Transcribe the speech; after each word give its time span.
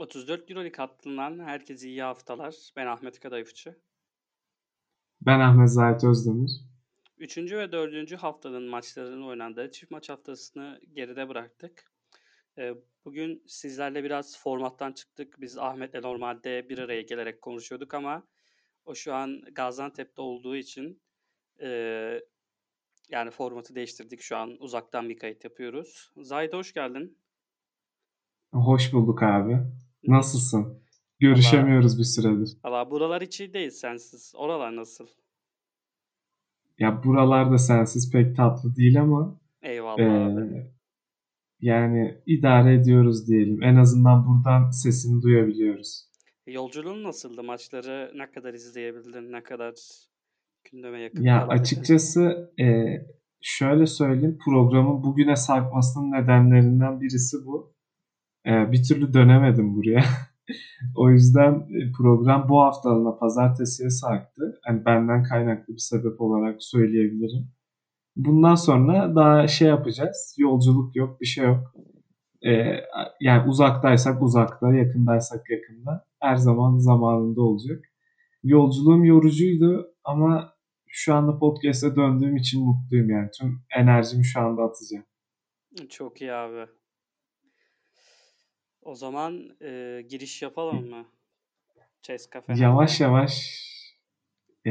34 0.00 0.50
Euroleague 0.50 0.76
hattından 0.76 1.38
herkese 1.38 1.88
iyi 1.88 2.02
haftalar. 2.02 2.54
Ben 2.76 2.86
Ahmet 2.86 3.20
Kadayıfçı. 3.20 3.78
Ben 5.20 5.40
Ahmet 5.40 5.70
Zahit 5.70 6.04
Özdemir. 6.04 6.50
Üçüncü 7.18 7.58
ve 7.58 7.72
dördüncü 7.72 8.16
haftanın 8.16 8.62
maçlarının 8.62 9.22
oynandığı 9.22 9.70
çift 9.70 9.90
maç 9.90 10.08
haftasını 10.08 10.80
geride 10.92 11.28
bıraktık. 11.28 11.92
Ee, 12.58 12.74
bugün 13.04 13.42
sizlerle 13.46 14.04
biraz 14.04 14.38
formattan 14.38 14.92
çıktık. 14.92 15.40
Biz 15.40 15.58
Ahmet'le 15.58 16.02
normalde 16.02 16.68
bir 16.68 16.78
araya 16.78 17.02
gelerek 17.02 17.42
konuşuyorduk 17.42 17.94
ama 17.94 18.26
o 18.84 18.94
şu 18.94 19.14
an 19.14 19.40
Gaziantep'te 19.52 20.22
olduğu 20.22 20.56
için 20.56 21.02
e, 21.62 21.68
yani 23.08 23.30
formatı 23.30 23.74
değiştirdik. 23.74 24.20
Şu 24.20 24.36
an 24.36 24.56
uzaktan 24.60 25.08
bir 25.08 25.18
kayıt 25.18 25.44
yapıyoruz. 25.44 26.12
Zahit 26.16 26.52
hoş 26.52 26.72
geldin. 26.72 27.18
Hoş 28.52 28.92
bulduk 28.92 29.22
abi. 29.22 29.58
Nasılsın? 30.06 30.80
Görüşemiyoruz 31.18 31.98
bir 31.98 32.04
süredir. 32.04 32.56
Valla 32.64 32.90
buralar 32.90 33.22
hiç 33.22 33.40
iyi 33.40 33.52
değil 33.54 33.70
sensiz. 33.70 34.32
Oralar 34.36 34.76
nasıl? 34.76 35.06
Ya 36.78 37.04
buralar 37.04 37.50
da 37.52 37.58
sensiz 37.58 38.12
pek 38.12 38.36
tatlı 38.36 38.76
değil 38.76 39.00
ama 39.00 39.40
Eyvallah 39.62 40.26
abi. 40.26 40.40
e, 40.56 40.72
yani 41.60 42.22
idare 42.26 42.74
ediyoruz 42.74 43.28
diyelim. 43.28 43.62
En 43.62 43.76
azından 43.76 44.26
buradan 44.26 44.70
sesini 44.70 45.22
duyabiliyoruz. 45.22 46.10
Yolculuğun 46.46 47.02
nasıldı? 47.02 47.42
Maçları 47.42 48.12
ne 48.16 48.30
kadar 48.30 48.54
izleyebildin? 48.54 49.32
Ne 49.32 49.42
kadar 49.42 49.74
gündeme 50.72 51.00
yakın 51.00 51.22
Ya 51.22 51.38
kalabildin? 51.40 51.62
açıkçası 51.62 52.52
e, 52.60 52.66
şöyle 53.40 53.86
söyleyeyim 53.86 54.38
programın 54.44 55.02
bugüne 55.02 55.36
sarkmasının 55.36 56.12
nedenlerinden 56.12 57.00
birisi 57.00 57.36
bu. 57.46 57.74
E, 58.46 58.72
bir 58.72 58.82
türlü 58.82 59.14
dönemedim 59.14 59.76
buraya. 59.76 60.04
O 60.96 61.10
yüzden 61.10 61.52
e, 61.52 61.92
program 61.98 62.48
bu 62.48 62.62
haftalığına 62.62 63.18
pazartesiye 63.18 63.90
sarktı. 63.90 64.60
Hani 64.64 64.84
benden 64.84 65.22
kaynaklı 65.22 65.74
bir 65.74 65.78
sebep 65.78 66.20
olarak 66.20 66.56
söyleyebilirim. 66.62 67.48
Bundan 68.16 68.54
sonra 68.54 69.16
daha 69.16 69.48
şey 69.48 69.68
yapacağız. 69.68 70.34
Yolculuk 70.38 70.96
yok, 70.96 71.20
bir 71.20 71.26
şey 71.26 71.44
yok. 71.44 71.74
Ee, 72.46 72.76
yani 73.20 73.48
uzaktaysak 73.48 74.22
uzakta, 74.22 74.74
yakındaysak 74.74 75.50
yakında. 75.50 76.06
Her 76.20 76.36
zaman 76.36 76.78
zamanında 76.78 77.42
olacak. 77.42 77.84
Yolculuğum 78.42 79.04
yorucuydu 79.04 79.94
ama 80.04 80.54
şu 80.88 81.14
anda 81.14 81.38
podcast'e 81.38 81.96
döndüğüm 81.96 82.36
için 82.36 82.64
mutluyum 82.64 83.10
yani. 83.10 83.30
Tüm 83.40 83.62
enerjimi 83.76 84.24
şu 84.24 84.40
anda 84.40 84.62
atacağım. 84.62 85.04
Çok 85.88 86.20
iyi 86.20 86.32
abi. 86.32 86.66
O 88.82 88.94
zaman 88.94 89.56
e, 89.62 90.02
giriş 90.08 90.42
yapalım 90.42 90.88
mı? 90.88 91.06
Ceska 92.02 92.40
Fener'le. 92.40 92.60
Yavaş 92.62 93.00
yavaş 93.00 93.60
e, 94.66 94.70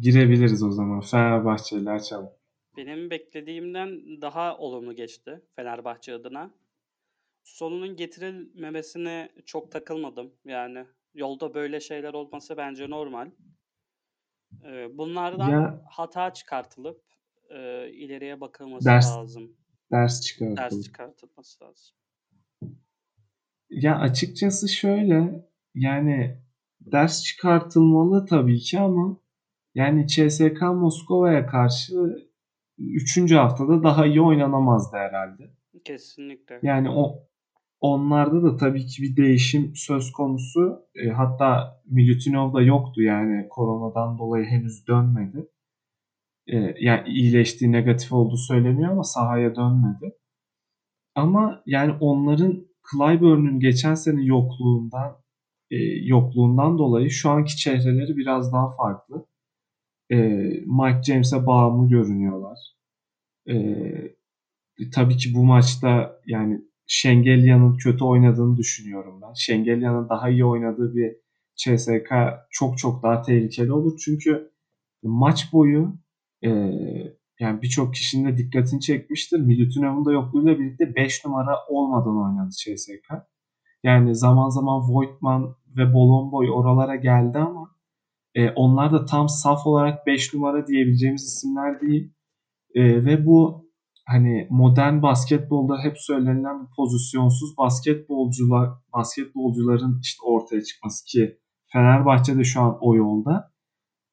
girebiliriz 0.00 0.62
o 0.62 0.70
zaman. 0.70 1.00
Fenerbahçe 1.00 1.76
ile 1.76 1.90
açalım. 1.90 2.30
Benim 2.76 3.10
beklediğimden 3.10 4.20
daha 4.22 4.58
olumlu 4.58 4.94
geçti 4.96 5.42
Fenerbahçe 5.56 6.14
adına. 6.14 6.50
Sonunun 7.44 7.96
getirilmemesine 7.96 9.32
çok 9.46 9.72
takılmadım. 9.72 10.32
Yani 10.44 10.86
yolda 11.14 11.54
böyle 11.54 11.80
şeyler 11.80 12.14
olması 12.14 12.56
bence 12.56 12.90
normal. 12.90 13.30
E, 14.64 14.98
bunlardan 14.98 15.50
Ya 15.50 15.82
hata 15.90 16.32
çıkartılıp 16.32 17.02
e, 17.50 17.88
ileriye 17.92 18.40
bakılması 18.40 18.84
ders 18.88 19.06
lazım. 19.06 19.56
ders 19.92 20.82
çıkartılması 20.82 21.64
lazım. 21.64 21.96
Ya 23.70 23.98
açıkçası 23.98 24.68
şöyle 24.68 25.46
yani 25.74 26.38
ders 26.80 27.24
çıkartılmalı 27.24 28.26
tabii 28.26 28.58
ki 28.58 28.80
ama 28.80 29.16
yani 29.74 30.06
CSKA 30.06 30.72
Moskova'ya 30.72 31.46
karşı 31.46 31.94
3. 32.78 33.32
haftada 33.32 33.82
daha 33.82 34.06
iyi 34.06 34.20
oynanamazdı 34.20 34.96
herhalde. 34.96 35.50
Kesinlikle. 35.84 36.60
Yani 36.62 36.90
o 36.90 37.28
onlarda 37.80 38.42
da 38.42 38.56
tabii 38.56 38.86
ki 38.86 39.02
bir 39.02 39.16
değişim 39.16 39.72
söz 39.74 40.12
konusu. 40.12 40.86
E, 40.94 41.08
hatta 41.08 41.80
Milutinov 41.86 42.54
da 42.54 42.62
yoktu 42.62 43.02
yani 43.02 43.48
koronadan 43.48 44.18
dolayı 44.18 44.44
henüz 44.44 44.86
dönmedi. 44.86 45.48
E, 46.46 46.74
yani 46.80 47.08
iyileştiği 47.08 47.72
negatif 47.72 48.12
olduğu 48.12 48.36
söyleniyor 48.36 48.92
ama 48.92 49.04
sahaya 49.04 49.56
dönmedi. 49.56 50.16
Ama 51.14 51.62
yani 51.66 51.92
onların 52.00 52.69
Clyburn'un 52.92 53.60
geçen 53.60 53.94
sene 53.94 54.24
yokluğundan 54.24 55.16
e, 55.70 55.76
yokluğundan 56.04 56.78
dolayı 56.78 57.10
şu 57.10 57.30
anki 57.30 57.56
çehreleri 57.56 58.16
biraz 58.16 58.52
daha 58.52 58.76
farklı. 58.76 59.26
E, 60.10 60.16
Mike 60.66 61.02
James'e 61.02 61.46
bağımlı 61.46 61.88
görünüyorlar. 61.88 62.58
E, 63.48 63.54
tabii 64.94 65.16
ki 65.16 65.34
bu 65.34 65.44
maçta 65.44 66.20
yani 66.26 66.60
Şengelya'nın 66.86 67.76
kötü 67.76 68.04
oynadığını 68.04 68.56
düşünüyorum 68.56 69.20
ben. 69.22 69.32
Şengelya'nın 69.32 70.08
daha 70.08 70.30
iyi 70.30 70.44
oynadığı 70.44 70.94
bir 70.94 71.16
CSK 71.56 72.12
çok 72.50 72.78
çok 72.78 73.02
daha 73.02 73.22
tehlikeli 73.22 73.72
olur. 73.72 73.98
Çünkü 74.04 74.50
maç 75.02 75.52
boyu 75.52 75.94
e, 76.44 76.50
yani 77.40 77.62
birçok 77.62 77.94
kişinin 77.94 78.32
de 78.32 78.38
dikkatini 78.38 78.80
çekmiştir. 78.80 79.40
Milutinov'un 79.40 80.04
da 80.04 80.12
yokluğuyla 80.12 80.58
birlikte 80.58 80.94
5 80.94 81.24
numara 81.24 81.56
olmadan 81.68 82.16
oynadı 82.16 82.50
CSK. 82.50 83.12
Yani 83.82 84.14
zaman 84.14 84.48
zaman 84.48 84.80
Voigtman 84.80 85.56
ve 85.76 85.94
Bolomboy 85.94 86.50
oralara 86.50 86.96
geldi 86.96 87.38
ama 87.38 87.70
e, 88.34 88.50
onlar 88.50 88.92
da 88.92 89.04
tam 89.04 89.28
saf 89.28 89.66
olarak 89.66 90.06
5 90.06 90.34
numara 90.34 90.66
diyebileceğimiz 90.66 91.22
isimler 91.22 91.80
değil. 91.80 92.12
E, 92.74 93.04
ve 93.04 93.26
bu 93.26 93.70
hani 94.06 94.46
modern 94.50 95.02
basketbolda 95.02 95.78
hep 95.82 95.94
söylenilen 95.98 96.60
bu 96.60 96.68
pozisyonsuz 96.76 97.56
basketbolcular 97.58 98.70
basketbolcuların 98.92 100.00
işte 100.02 100.22
ortaya 100.24 100.62
çıkması 100.62 101.04
ki 101.04 101.38
Fenerbahçe'de 101.72 102.44
şu 102.44 102.60
an 102.60 102.78
o 102.80 102.96
yolda. 102.96 103.50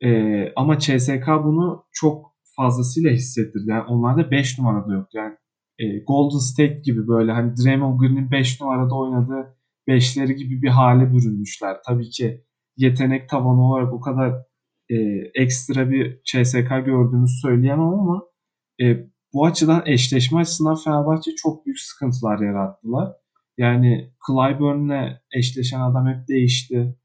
E, 0.04 0.10
ama 0.56 0.80
CSK 0.80 1.28
bunu 1.44 1.86
çok 1.92 2.27
fazlasıyla 2.58 3.12
hissettirdi. 3.12 3.70
Yani 3.70 3.84
onlarda 3.84 4.32
5 4.32 4.60
numarada 4.60 4.94
yok. 4.94 5.08
Yani 5.14 5.36
e, 5.80 6.00
Golden 6.00 6.38
State 6.38 6.82
gibi 6.84 7.08
böyle 7.08 7.32
hani 7.32 7.54
Draymond 7.58 8.00
Green'in 8.00 8.32
5 8.32 8.62
numarada 8.62 8.96
oynadığı 8.96 9.58
beşleri 9.88 10.36
gibi 10.36 10.62
bir 10.62 10.70
hale 10.70 11.14
bürünmüşler. 11.14 11.78
Tabii 11.88 12.10
ki 12.10 12.44
yetenek 12.78 13.30
tavanı 13.30 13.62
olarak 13.62 13.94
o 13.94 14.00
kadar 14.02 14.34
e, 14.90 14.96
ekstra 15.36 15.90
bir 15.90 16.22
CSK 16.24 16.70
gördüğünü 16.86 17.28
söyleyemem 17.42 17.88
ama 17.88 18.24
e, 18.82 19.08
bu 19.34 19.46
açıdan 19.46 19.84
eşleşme 19.86 20.40
açısından 20.40 20.76
Fenerbahçe 20.76 21.32
çok 21.36 21.66
büyük 21.66 21.80
sıkıntılar 21.80 22.40
yarattılar. 22.40 23.14
Yani 23.58 24.12
Clyburn'le 24.28 25.20
eşleşen 25.36 25.80
adam 25.80 26.08
hep 26.08 26.28
değişti. 26.28 26.96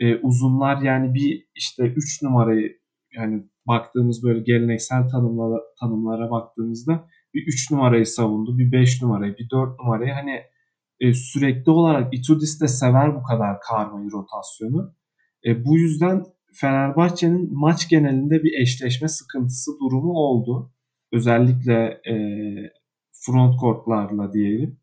E, 0.00 0.16
uzunlar 0.16 0.82
yani 0.82 1.14
bir 1.14 1.48
işte 1.54 1.82
3 1.82 2.22
numarayı 2.22 2.78
yani 3.16 3.44
baktığımız 3.70 4.22
böyle 4.24 4.40
geleneksel 4.40 5.08
tanımlara, 5.08 5.60
tanımlara 5.80 6.30
baktığımızda 6.30 7.08
bir 7.34 7.46
3 7.46 7.70
numarayı 7.70 8.06
savundu, 8.06 8.58
bir 8.58 8.72
5 8.72 9.02
numarayı, 9.02 9.36
bir 9.38 9.50
4 9.50 9.80
numarayı 9.80 10.12
hani 10.12 10.40
e, 11.00 11.14
sürekli 11.14 11.70
olarak 11.70 12.14
Itudis 12.14 12.60
de 12.60 12.68
sever 12.68 13.14
bu 13.14 13.22
kadar 13.22 13.60
karmayı, 13.60 14.10
rotasyonu. 14.12 14.94
E, 15.46 15.64
bu 15.64 15.78
yüzden 15.78 16.24
Fenerbahçe'nin 16.52 17.58
maç 17.58 17.88
genelinde 17.88 18.42
bir 18.44 18.60
eşleşme 18.60 19.08
sıkıntısı 19.08 19.70
durumu 19.80 20.12
oldu. 20.12 20.72
Özellikle 21.12 22.00
e, 22.10 22.14
front 23.12 23.60
courtlarla 23.60 24.32
diyelim. 24.32 24.80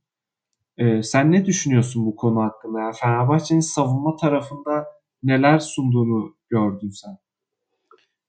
E, 0.78 1.04
sen 1.04 1.32
ne 1.32 1.46
düşünüyorsun 1.46 2.06
bu 2.06 2.16
konu 2.16 2.42
hakkında? 2.42 2.80
Yani 2.80 2.94
Fenerbahçe'nin 3.02 3.60
savunma 3.60 4.16
tarafında 4.16 4.86
neler 5.24 5.60
sunduğunu 5.60 6.36
gördün 6.50 6.90
sen? 6.90 7.18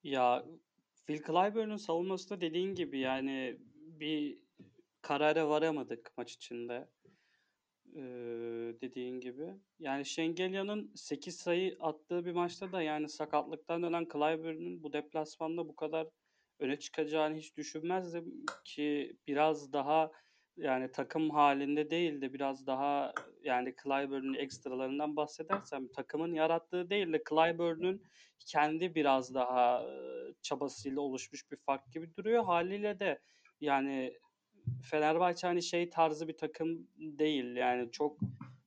Ya 0.08 0.44
Phil 1.06 1.22
Clyburn'un 1.22 1.76
savunması 1.76 2.31
da 2.31 2.40
dediğin 2.40 2.75
gibi 2.75 2.99
yani 2.99 3.56
bir 3.76 4.38
karara 5.02 5.49
varamadık 5.49 6.12
maç 6.16 6.32
içinde. 6.32 6.88
Ee, 7.96 8.00
dediğin 8.81 9.20
gibi. 9.20 9.55
Yani 9.78 10.06
Şengelya'nın 10.06 10.93
8 10.94 11.37
sayı 11.37 11.76
attığı 11.81 12.25
bir 12.25 12.32
maçta 12.32 12.72
da 12.72 12.82
yani 12.82 13.08
sakatlıktan 13.08 13.82
dönen 13.82 14.06
Clyburn'un 14.12 14.82
bu 14.82 14.93
deplasmanda 14.93 15.69
bu 15.69 15.76
kadar 15.76 16.06
öne 16.58 16.78
çıkacağını 16.78 17.37
hiç 17.37 17.56
düşünmezdim 17.56 18.44
ki 18.64 19.16
biraz 19.26 19.72
daha 19.72 20.11
yani 20.58 20.93
takım 20.93 21.31
halinde 21.31 21.90
değil 21.90 22.20
de 22.20 22.32
biraz 22.32 22.66
daha 22.66 23.12
yani 23.44 23.75
Clyburn'un 23.84 24.34
ekstralarından 24.34 25.16
bahsedersem 25.16 25.88
takımın 25.88 26.34
yarattığı 26.34 26.90
değil 26.90 27.12
de 27.12 27.22
Clyburn'un 27.31 28.02
kendi 28.46 28.94
biraz 28.94 29.34
daha 29.34 29.87
çabasıyla 30.43 31.00
oluşmuş 31.00 31.50
bir 31.50 31.56
fark 31.56 31.93
gibi 31.93 32.16
duruyor. 32.16 32.44
Haliyle 32.44 33.00
de 33.00 33.19
yani 33.60 34.19
Fenerbahçe 34.82 35.46
hani 35.46 35.62
şey 35.62 35.90
tarzı 35.90 36.28
bir 36.28 36.37
takım 36.37 36.88
değil. 36.96 37.56
Yani 37.56 37.90
çok 37.90 38.19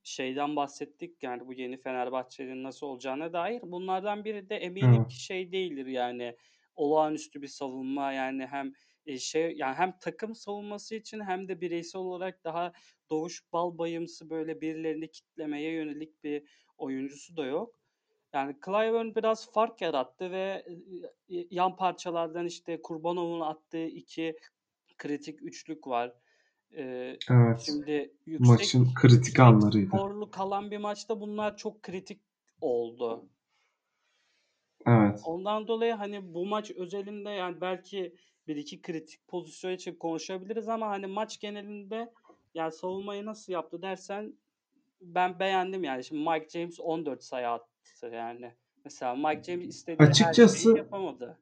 şeyden 0.02 0.56
bahsettik 0.56 1.22
yani 1.22 1.46
bu 1.46 1.52
yeni 1.52 1.76
Fenerbahçe'nin 1.76 2.62
nasıl 2.62 2.86
olacağına 2.86 3.32
dair. 3.32 3.62
Bunlardan 3.62 4.24
biri 4.24 4.48
de 4.48 4.56
eminim 4.56 5.08
ki 5.08 5.22
şey 5.22 5.52
değildir 5.52 5.86
yani 5.86 6.36
olağanüstü 6.74 7.42
bir 7.42 7.48
savunma 7.48 8.12
yani 8.12 8.46
hem 8.46 8.72
e, 9.06 9.18
şey 9.18 9.54
yani 9.56 9.74
hem 9.74 9.98
takım 10.00 10.34
savunması 10.34 10.94
için 10.94 11.20
hem 11.20 11.48
de 11.48 11.60
bireysel 11.60 12.00
olarak 12.00 12.44
daha 12.44 12.72
Doğuş 13.10 13.52
Balbayımsı 13.52 14.30
böyle 14.30 14.60
birilerini 14.60 15.10
kitlemeye 15.10 15.72
yönelik 15.72 16.24
bir 16.24 16.42
oyuncusu 16.78 17.36
da 17.36 17.44
yok. 17.46 17.74
Yani 18.32 18.56
Clyburn 18.64 19.14
biraz 19.14 19.52
fark 19.52 19.80
yarattı 19.80 20.30
ve 20.30 20.66
yan 21.28 21.76
parçalardan 21.76 22.46
işte 22.46 22.82
Kurbanov'un 22.82 23.40
attığı 23.40 23.86
iki 23.86 24.36
kritik 24.98 25.42
üçlük 25.42 25.86
var. 25.86 26.12
Ee, 26.76 27.16
Evet. 27.30 27.60
şimdi 27.60 28.14
yüksek 28.26 28.48
Maçın 28.48 28.88
kritik 28.94 29.40
anlarıydı. 29.40 29.86
skorlu 29.86 30.30
kalan 30.30 30.70
bir 30.70 30.78
maçta 30.78 31.20
bunlar 31.20 31.56
çok 31.56 31.82
kritik 31.82 32.20
oldu. 32.60 33.28
Evet. 34.86 35.20
Ondan 35.24 35.68
dolayı 35.68 35.92
hani 35.92 36.34
bu 36.34 36.46
maç 36.46 36.70
özelinde 36.70 37.30
yani 37.30 37.60
belki 37.60 38.16
bir 38.48 38.56
iki 38.56 38.82
kritik 38.82 39.28
pozisyon 39.28 39.72
için 39.72 39.94
konuşabiliriz 39.94 40.68
ama 40.68 40.88
hani 40.88 41.06
maç 41.06 41.40
genelinde 41.40 42.12
yani 42.54 42.72
savunmayı 42.72 43.26
nasıl 43.26 43.52
yaptı 43.52 43.82
dersen 43.82 44.32
ben 45.00 45.38
beğendim 45.38 45.84
yani. 45.84 46.04
Şimdi 46.04 46.30
Mike 46.30 46.48
James 46.48 46.80
14 46.80 47.24
sayı 47.24 47.48
attı 47.48 48.06
yani. 48.12 48.52
Mesela 48.84 49.14
Mike 49.14 49.42
James 49.42 49.68
istediği 49.68 50.06
her 50.06 50.12
şeyi 50.12 50.28
Açıkçası 50.28 50.76
yapamadı. 50.76 51.38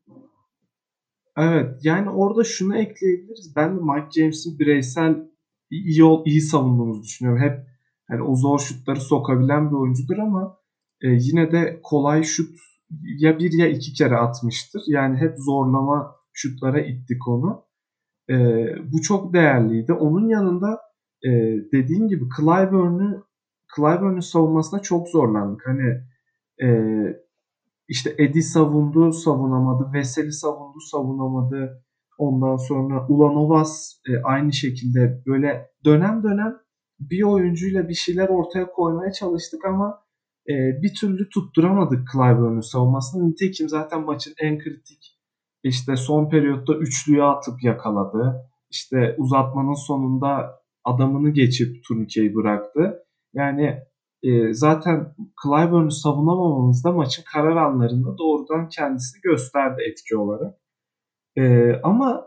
evet 1.37 1.81
yani 1.83 2.11
orada 2.11 2.45
şunu 2.45 2.77
ekleyebiliriz. 2.77 3.57
Ben 3.57 3.77
de 3.77 3.81
Mike 3.81 4.21
James'in 4.21 4.59
bireysel 4.59 5.31
iyi 5.71 6.03
iyi 6.25 6.41
savunduğumuzu 6.41 7.03
düşünüyorum. 7.03 7.43
Hep 7.43 7.67
hani 8.09 8.23
o 8.23 8.37
zor 8.37 8.59
şutları 8.59 9.01
sokabilen 9.01 9.71
bir 9.71 9.77
oyuncudur 9.77 10.19
ama 10.19 10.59
e, 11.01 11.09
yine 11.09 11.53
de 11.53 11.81
kolay 11.83 12.23
şut 12.23 12.59
ya 13.05 13.39
bir 13.39 13.53
ya 13.53 13.69
iki 13.69 13.93
kere 13.93 14.17
atmıştır. 14.17 14.83
Yani 14.87 15.17
hep 15.19 15.39
zorlama 15.39 16.20
şutlara 16.41 16.81
ittik 16.81 17.29
onu. 17.29 17.65
E, 18.31 18.35
bu 18.93 19.03
çok 19.03 19.35
değerliydi. 19.35 19.93
Onun 19.93 20.29
yanında 20.29 20.81
e, 21.25 21.31
dediğim 21.73 22.09
gibi 22.09 22.25
Clyburn'u 22.37 23.27
Clyburn'un 23.77 24.21
savunmasına 24.21 24.83
çok 24.83 25.09
zorlandık. 25.09 25.67
Hani 25.67 26.01
e, 26.63 26.69
işte 27.89 28.15
Edi 28.19 28.43
savundu, 28.43 29.13
savunamadı. 29.13 29.93
Veseli 29.93 30.33
savundu, 30.33 30.81
savunamadı. 30.81 31.85
Ondan 32.19 32.57
sonra 32.57 33.07
Ulanovas 33.09 34.01
e, 34.09 34.23
aynı 34.23 34.53
şekilde 34.53 35.23
böyle 35.27 35.71
dönem 35.85 36.23
dönem 36.23 36.57
bir 37.01 37.23
oyuncuyla 37.23 37.89
bir 37.89 37.95
şeyler 37.95 38.29
ortaya 38.29 38.67
koymaya 38.67 39.13
çalıştık 39.13 39.65
ama 39.65 40.03
e, 40.49 40.55
bir 40.83 40.95
türlü 41.01 41.29
tutturamadık 41.29 42.09
Clyburn'un 42.13 42.61
savunmasını. 42.61 43.31
Nitekim 43.31 43.69
zaten 43.69 44.05
maçın 44.05 44.35
en 44.39 44.59
kritik 44.59 45.20
işte 45.63 45.97
son 45.97 46.29
periyotta 46.31 46.75
üçlüye 46.75 47.23
atıp 47.23 47.63
yakaladı. 47.63 48.51
İşte 48.71 49.15
uzatmanın 49.19 49.87
sonunda 49.87 50.61
adamını 50.85 51.31
geçip 51.31 51.85
turnikeyi 51.85 52.35
bıraktı. 52.35 53.05
Yani 53.35 53.79
e, 54.23 54.53
zaten 54.55 55.15
Clyburn'u 55.45 55.91
savunamamamız 55.91 56.85
da 56.85 56.93
maçın 56.93 57.25
karar 57.33 57.57
anlarında 57.57 58.19
doğrudan 58.19 58.69
kendisini 58.69 59.21
gösterdi 59.21 59.83
etki 59.91 60.17
olarak. 60.17 60.55
E, 61.37 61.73
ama 61.83 62.27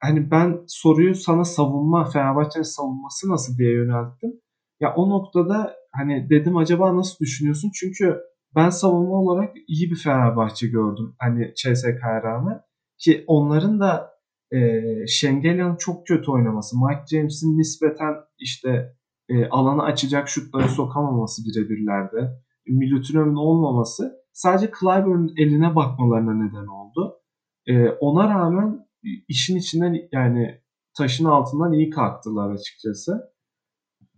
hani 0.00 0.30
ben 0.30 0.64
soruyu 0.66 1.14
sana 1.14 1.44
savunma, 1.44 2.04
Fenerbahçe'nin 2.04 2.64
savunması 2.64 3.30
nasıl 3.30 3.58
diye 3.58 3.72
yönelttim. 3.72 4.32
Ya 4.80 4.94
o 4.94 5.10
noktada 5.10 5.76
hani 5.92 6.30
dedim 6.30 6.56
acaba 6.56 6.96
nasıl 6.96 7.18
düşünüyorsun? 7.20 7.70
Çünkü 7.74 8.20
ben 8.56 8.70
savunma 8.70 9.16
olarak 9.16 9.54
iyi 9.68 9.90
bir 9.90 9.96
Fenerbahçe 9.96 10.66
gördüm. 10.66 11.14
Hani 11.18 11.52
CSK'ya 11.56 12.22
rağmen. 12.22 12.60
Ki 12.98 13.24
onların 13.26 13.80
da 13.80 14.14
e, 14.52 14.80
Şengelyan'ın 15.06 15.76
çok 15.76 16.06
kötü 16.06 16.30
oynaması, 16.30 16.76
Mike 16.76 17.16
James'in 17.16 17.58
nispeten 17.58 18.14
işte 18.38 18.94
e, 19.28 19.48
alanı 19.48 19.82
açacak 19.82 20.28
şutları 20.28 20.68
sokamaması 20.68 21.42
birebirlerde, 21.44 22.44
Milutinov'un 22.66 23.36
olmaması 23.36 24.24
sadece 24.32 24.70
Clyburn'un 24.80 25.34
eline 25.38 25.76
bakmalarına 25.76 26.34
neden 26.34 26.66
oldu. 26.66 27.20
E, 27.66 27.88
ona 27.88 28.28
rağmen 28.28 28.86
işin 29.28 29.56
içinden 29.56 29.96
yani 30.12 30.60
taşın 30.96 31.24
altından 31.24 31.72
iyi 31.72 31.90
kalktılar 31.90 32.50
açıkçası. 32.50 33.34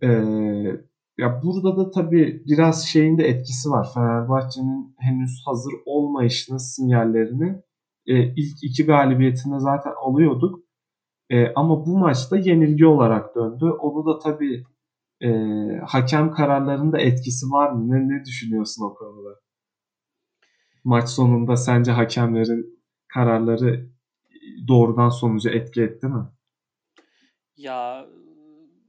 E, 0.03 0.07
ya 1.17 1.41
burada 1.43 1.77
da 1.77 1.91
tabii 1.91 2.43
biraz 2.47 2.85
şeyin 2.85 3.17
de 3.17 3.23
etkisi 3.27 3.69
var. 3.69 3.87
Fenerbahçe'nin 3.93 4.95
henüz 4.97 5.41
hazır 5.45 5.73
olmayışının 5.85 6.57
sinyallerini 6.57 7.61
e, 8.05 8.33
ilk 8.35 8.63
iki 8.63 8.85
galibiyetinde 8.85 9.59
zaten 9.59 9.93
alıyorduk. 10.01 10.59
E, 11.29 11.53
ama 11.53 11.85
bu 11.85 11.97
maçta 11.97 12.37
yenilgi 12.37 12.85
olarak 12.85 13.35
döndü. 13.35 13.65
Onu 13.65 14.05
da 14.05 14.19
tabii 14.19 14.63
e, 15.21 15.29
hakem 15.85 16.31
kararlarında 16.31 16.99
etkisi 16.99 17.45
var 17.45 17.71
mı? 17.71 17.89
Ne, 17.89 18.09
ne 18.09 18.25
düşünüyorsun 18.25 18.85
o 18.85 18.95
konuda? 18.95 19.29
Maç 20.83 21.09
sonunda 21.09 21.55
sence 21.55 21.91
hakemlerin 21.91 22.79
kararları 23.07 23.89
doğrudan 24.67 25.09
sonuca 25.09 25.51
etki 25.51 25.81
etti 25.81 26.07
mi? 26.07 26.25
Ya 27.57 28.05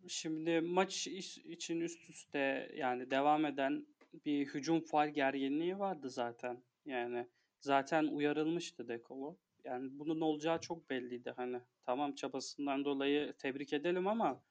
şimdi 0.09 0.61
maç 0.61 1.07
için 1.07 1.81
üst 1.81 2.11
üste 2.11 2.71
yani 2.77 3.11
devam 3.11 3.47
eden 3.47 3.87
bir 4.27 4.47
hücum 4.47 4.81
faal 4.81 5.09
gerginliği 5.09 5.79
vardı 5.79 6.11
zaten. 6.11 6.63
Yani 6.85 7.29
zaten 7.61 8.05
uyarılmıştı 8.05 8.89
Dekolo. 8.89 9.37
Yani 9.65 9.99
bunun 9.99 10.21
olacağı 10.21 10.61
çok 10.61 10.91
belliydi 10.91 11.33
hani. 11.37 11.61
Tamam 11.85 12.15
çabasından 12.15 12.85
dolayı 12.85 13.33
tebrik 13.33 13.73
edelim 13.73 14.07
ama 14.07 14.43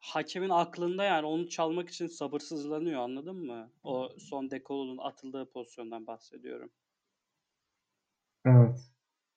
hakemin 0.00 0.48
aklında 0.50 1.04
yani 1.04 1.26
onu 1.26 1.48
çalmak 1.48 1.88
için 1.88 2.06
sabırsızlanıyor 2.06 3.00
anladın 3.00 3.36
mı? 3.36 3.72
O 3.82 4.08
son 4.18 4.50
Dekolo'nun 4.50 4.98
atıldığı 4.98 5.50
pozisyondan 5.50 6.06
bahsediyorum. 6.06 6.70
Evet. 8.44 8.90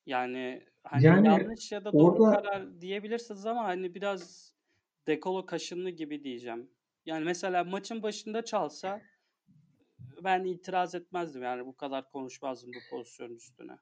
Yani 0.06 0.63
hani 0.83 1.04
Yani 1.06 1.27
yanlış 1.27 1.71
ya 1.71 1.86
da 1.86 1.94
doğru 1.94 2.24
orada 2.24 2.42
karar 2.42 2.81
diyebilirsiniz 2.81 3.45
ama 3.45 3.63
hani 3.63 3.95
biraz 3.95 4.53
Dekolo 5.08 5.46
kaşınlı 5.46 5.90
gibi 5.90 6.24
diyeceğim. 6.24 6.70
Yani 7.06 7.26
mesela 7.26 7.64
maçın 7.64 8.04
başında 8.04 8.46
çalsa 8.46 9.01
ben 10.24 10.44
itiraz 10.44 10.96
etmezdim 10.96 11.44
yani 11.44 11.66
bu 11.66 11.75
kadar 11.75 12.12
konuşmazdım 12.12 12.72
bu 12.75 12.96
pozisyon 12.96 13.30
üstüne. 13.30 13.77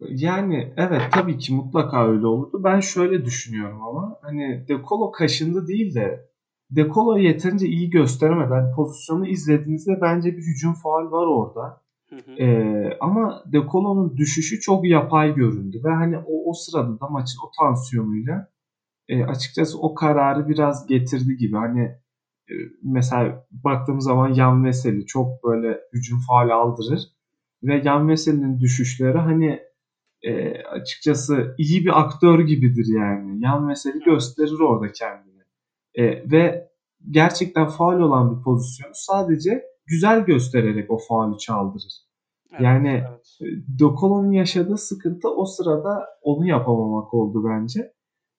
Yani 0.00 0.74
evet 0.76 1.02
tabii 1.12 1.38
ki 1.38 1.54
mutlaka 1.54 2.08
öyle 2.08 2.26
olurdu. 2.26 2.64
Ben 2.64 2.80
şöyle 2.80 3.24
düşünüyorum 3.24 3.82
ama 3.82 4.18
hani 4.22 4.68
Dekolo 4.68 5.10
kaşındı 5.12 5.66
değil 5.66 5.94
de 5.94 6.30
Dekolo 6.70 7.18
yeterince 7.18 7.66
iyi 7.66 7.90
gösteremeden 7.90 8.74
pozisyonu 8.76 9.26
izlediğinizde 9.26 10.00
bence 10.00 10.36
bir 10.36 10.42
hücum 10.42 10.74
faal 10.74 11.10
var 11.12 11.26
orada. 11.26 11.82
Hı 12.08 12.16
hı. 12.16 12.42
Ee, 12.42 12.96
ama 13.00 13.44
Dekolo'nun 13.52 14.16
düşüşü 14.16 14.60
çok 14.60 14.86
yapay 14.86 15.34
göründü 15.34 15.80
ve 15.84 15.90
hani 15.90 16.18
o, 16.18 16.50
o 16.50 16.52
sırada 16.52 17.00
da 17.00 17.08
maçın 17.08 17.38
o 17.46 17.50
tansiyonuyla 17.60 18.50
e, 19.08 19.24
açıkçası 19.24 19.80
o 19.80 19.94
kararı 19.94 20.48
biraz 20.48 20.86
getirdi 20.86 21.36
gibi. 21.36 21.56
Hani 21.56 21.82
e, 22.50 22.54
mesela 22.82 23.46
baktığımız 23.50 24.04
zaman 24.04 24.34
Yan 24.34 24.64
Veseli 24.64 25.06
çok 25.06 25.44
böyle 25.44 25.80
hücum 25.92 26.18
faal 26.28 26.50
aldırır 26.50 27.02
ve 27.62 27.82
Yan 27.84 28.08
Veseli'nin 28.08 28.60
düşüşleri 28.60 29.18
hani 29.18 29.60
e, 30.22 30.62
açıkçası 30.62 31.54
iyi 31.58 31.84
bir 31.84 32.00
aktör 32.00 32.40
gibidir 32.40 32.86
yani. 32.98 33.44
Yan 33.44 33.68
Veseli 33.68 34.00
gösterir 34.04 34.60
orada 34.60 34.92
kendini. 34.92 35.42
E, 35.94 36.30
ve 36.30 36.70
gerçekten 37.10 37.66
faal 37.66 38.00
olan 38.00 38.36
bir 38.36 38.42
pozisyonu 38.42 38.92
sadece 38.94 39.62
güzel 39.86 40.24
göstererek 40.24 40.90
o 40.90 40.98
faulü 41.08 41.38
çaldırır. 41.38 42.06
Evet, 42.50 42.60
Yani 42.60 42.88
evet. 42.88 43.38
e, 43.40 43.78
Dokolo'nun 43.78 44.30
yaşadığı 44.30 44.76
sıkıntı 44.76 45.28
o 45.28 45.44
sırada 45.44 46.06
onu 46.22 46.46
yapamamak 46.46 47.14
oldu 47.14 47.44
bence. 47.48 47.92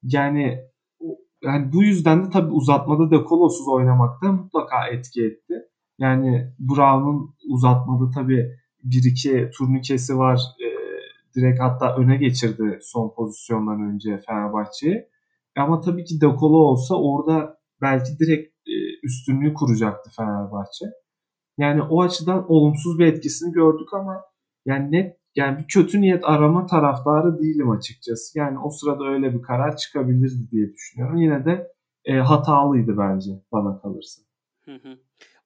Yani 0.03 0.59
yani 1.43 1.73
bu 1.73 1.83
yüzden 1.83 2.25
de 2.25 2.29
tabii 2.29 2.51
uzatmada 2.51 3.11
Dekolosuz 3.11 3.67
oynamakta 3.67 4.31
mutlaka 4.31 4.87
etki 4.87 5.25
etti. 5.25 5.53
Yani 5.99 6.53
Brown'un 6.59 7.35
uzatmada 7.49 8.09
tabii 8.09 8.51
1-2 8.83 9.51
turnikesi 9.51 10.17
var. 10.17 10.41
E, 10.61 10.67
direkt 11.35 11.59
hatta 11.59 11.95
öne 11.95 12.17
geçirdi 12.17 12.79
son 12.81 13.13
pozisyondan 13.15 13.81
önce 13.81 14.21
Fenerbahçe'yi. 14.27 15.07
Ama 15.57 15.81
tabii 15.81 16.03
ki 16.03 16.21
Dekolo 16.21 16.57
olsa 16.57 16.95
orada 16.95 17.57
belki 17.81 18.19
direkt 18.19 18.55
e, 18.67 18.75
üstünlüğü 19.03 19.53
kuracaktı 19.53 20.09
Fenerbahçe. 20.17 20.85
Yani 21.57 21.81
o 21.81 22.01
açıdan 22.01 22.51
olumsuz 22.51 22.99
bir 22.99 23.05
etkisini 23.05 23.51
gördük 23.51 23.93
ama 23.93 24.21
yani 24.65 24.91
net 24.91 25.16
yani 25.37 25.59
bir 25.59 25.67
kötü 25.67 26.01
niyet 26.01 26.23
arama 26.25 26.65
taraftarı 26.65 27.39
değilim 27.39 27.69
açıkçası. 27.69 28.39
Yani 28.39 28.59
o 28.59 28.69
sırada 28.69 29.03
öyle 29.07 29.33
bir 29.33 29.41
karar 29.41 29.77
çıkabilirdi 29.77 30.51
diye 30.51 30.73
düşünüyorum. 30.73 31.17
Yine 31.17 31.45
de 31.45 31.71
e, 32.05 32.13
hatalıydı 32.13 32.97
bence 32.97 33.31
bana 33.51 33.81
kalırsa. 33.81 34.21
Hı 34.65 34.75
hı. 34.75 34.97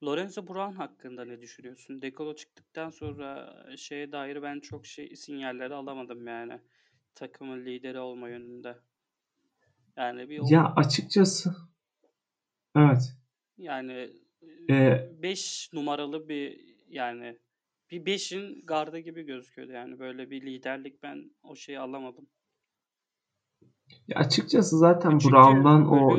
Lorenzo 0.04 0.48
Brown 0.48 0.74
hakkında 0.74 1.24
ne 1.24 1.40
düşünüyorsun? 1.40 2.02
Dekolo 2.02 2.34
çıktıktan 2.34 2.90
sonra 2.90 3.54
şeye 3.76 4.12
dair 4.12 4.42
ben 4.42 4.60
çok 4.60 4.86
şey 4.86 5.16
sinyalleri 5.16 5.74
alamadım 5.74 6.26
yani. 6.26 6.58
Takımın 7.14 7.64
lideri 7.64 7.98
olma 7.98 8.28
yönünde. 8.28 8.76
Yani 9.96 10.28
bir 10.28 10.50
Ya 10.50 10.72
açıkçası 10.76 11.54
evet. 12.76 13.12
Yani 13.58 14.10
Ee, 14.70 15.08
5 15.22 15.70
numaralı 15.72 16.28
bir 16.28 16.60
yani 16.88 17.38
bir 17.92 18.04
5'in 18.06 18.66
gardı 18.66 18.98
gibi 18.98 19.22
gözüküyordu 19.22 19.72
yani 19.72 19.98
böyle 19.98 20.30
bir 20.30 20.42
liderlik 20.42 21.02
ben 21.02 21.30
o 21.42 21.56
şeyi 21.56 21.78
alamadım. 21.78 22.26
Ya 24.08 24.16
açıkçası 24.18 24.78
zaten 24.78 25.10
Çünkü 25.10 25.34
Brown'dan 25.34 25.88
o 25.88 26.18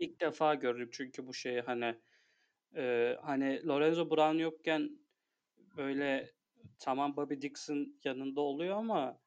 ilk 0.00 0.20
defa 0.20 0.54
gördüm 0.54 0.88
çünkü 0.92 1.26
bu 1.26 1.34
şeyi 1.34 1.60
hani 1.60 1.94
e, 2.76 3.16
hani 3.22 3.66
Lorenzo 3.66 4.10
Brown 4.10 4.38
yokken 4.38 4.90
böyle 5.76 6.30
tamam 6.78 7.16
Bobby 7.16 7.34
Dixon 7.40 7.96
yanında 8.04 8.40
oluyor 8.40 8.76
ama 8.76 9.18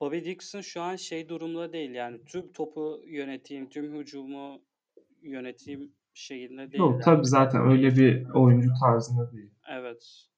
Bobby 0.00 0.24
Dixon 0.24 0.60
şu 0.60 0.80
an 0.82 0.96
şey 0.96 1.28
durumda 1.28 1.72
değil 1.72 1.90
yani 1.90 2.24
tüm 2.24 2.52
topu 2.52 3.02
yöneteyim, 3.06 3.68
tüm 3.68 3.98
hücumu 3.98 4.62
yöneteyim 5.22 5.92
şeyinde 6.14 6.72
değil. 6.72 6.78
yok 6.78 6.92
yani. 6.92 7.02
tabii 7.02 7.26
zaten 7.26 7.70
öyle 7.70 7.96
bir 7.96 8.28
oyuncu 8.28 8.70
tarzında 8.80 9.32
değil. 9.32 9.50
Evet. 9.70 10.29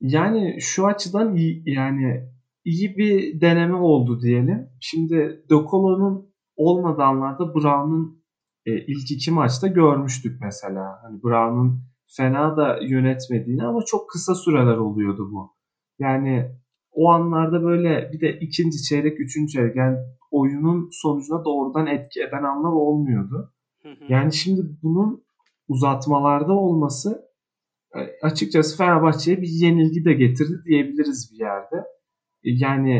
Yani 0.00 0.56
şu 0.60 0.86
açıdan 0.86 1.36
iyi, 1.36 1.62
yani 1.66 2.28
iyi 2.64 2.96
bir 2.96 3.40
deneme 3.40 3.76
oldu 3.76 4.20
diyelim. 4.20 4.68
Şimdi 4.80 5.44
Dokolo'nun 5.50 6.30
olmadığı 6.56 7.02
anlarda 7.02 7.54
Brown'un 7.54 8.22
e, 8.66 8.72
ilk 8.72 9.10
iki 9.10 9.30
maçta 9.30 9.66
görmüştük 9.66 10.40
mesela. 10.40 10.98
Hani 11.02 11.22
Brown'un 11.22 11.80
fena 12.16 12.56
da 12.56 12.78
yönetmediğini 12.82 13.64
ama 13.64 13.80
çok 13.86 14.10
kısa 14.10 14.34
süreler 14.34 14.76
oluyordu 14.76 15.28
bu. 15.32 15.54
Yani 15.98 16.50
o 16.92 17.10
anlarda 17.10 17.62
böyle 17.62 18.10
bir 18.12 18.20
de 18.20 18.38
ikinci 18.38 18.82
çeyrek, 18.82 19.20
üçüncü 19.20 19.52
çeyrek 19.52 19.76
yani 19.76 19.98
oyunun 20.30 20.88
sonucuna 20.92 21.44
doğrudan 21.44 21.86
etki 21.86 22.22
eden 22.22 22.42
anlar 22.42 22.72
olmuyordu. 22.72 23.52
Yani 24.08 24.32
şimdi 24.32 24.62
bunun 24.82 25.22
uzatmalarda 25.68 26.52
olması 26.52 27.29
açıkçası 28.22 28.76
Fenerbahçe'ye 28.76 29.42
bir 29.42 29.48
yenilgi 29.48 30.04
de 30.04 30.12
getirdi 30.12 30.62
diyebiliriz 30.64 31.30
bir 31.32 31.38
yerde. 31.38 31.76
E, 32.44 32.50
yani 32.50 32.96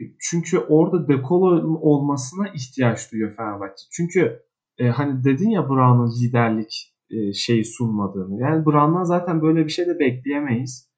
e, 0.00 0.04
çünkü 0.20 0.58
orada 0.58 1.08
Dekolo 1.08 1.78
olmasına 1.80 2.48
ihtiyaç 2.48 3.12
duyuyor 3.12 3.36
Fenerbahçe. 3.36 3.86
Çünkü 3.92 4.42
e, 4.78 4.88
hani 4.88 5.24
dedin 5.24 5.50
ya 5.50 5.68
Brown'un 5.68 6.12
liderlik 6.22 6.94
e, 7.10 7.32
şeyi 7.32 7.64
sunmadığını. 7.64 8.40
Yani 8.40 8.66
Brown'dan 8.66 9.04
zaten 9.04 9.42
böyle 9.42 9.64
bir 9.64 9.70
şey 9.70 9.86
de 9.86 9.98
bekleyemeyiz. 9.98 10.92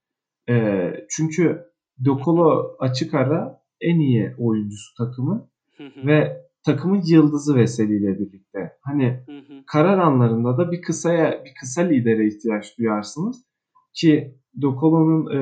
E, 0.49 0.55
çünkü 1.11 1.65
Dekolo 1.99 2.77
açık 2.79 3.15
ara 3.15 3.63
en 3.81 3.99
iyi 3.99 4.35
oyuncusu 4.39 4.95
takımın 4.97 5.51
ve 6.07 6.44
takımın 6.65 7.03
yıldızı 7.07 7.57
Veseli 7.57 7.97
ile 7.97 8.19
birlikte. 8.19 8.73
Hani 8.81 9.25
karar 9.67 9.99
anlarında 9.99 10.59
da 10.59 10.73
bir 10.73 10.83
kısaya 10.83 11.45
bir 11.45 11.55
kısa 11.61 11.83
lidere 11.83 12.27
ihtiyaç 12.27 12.79
duyarsınız 12.79 13.45
ki 13.95 14.39
Dokolo'nun 14.63 15.27
e, 15.31 15.41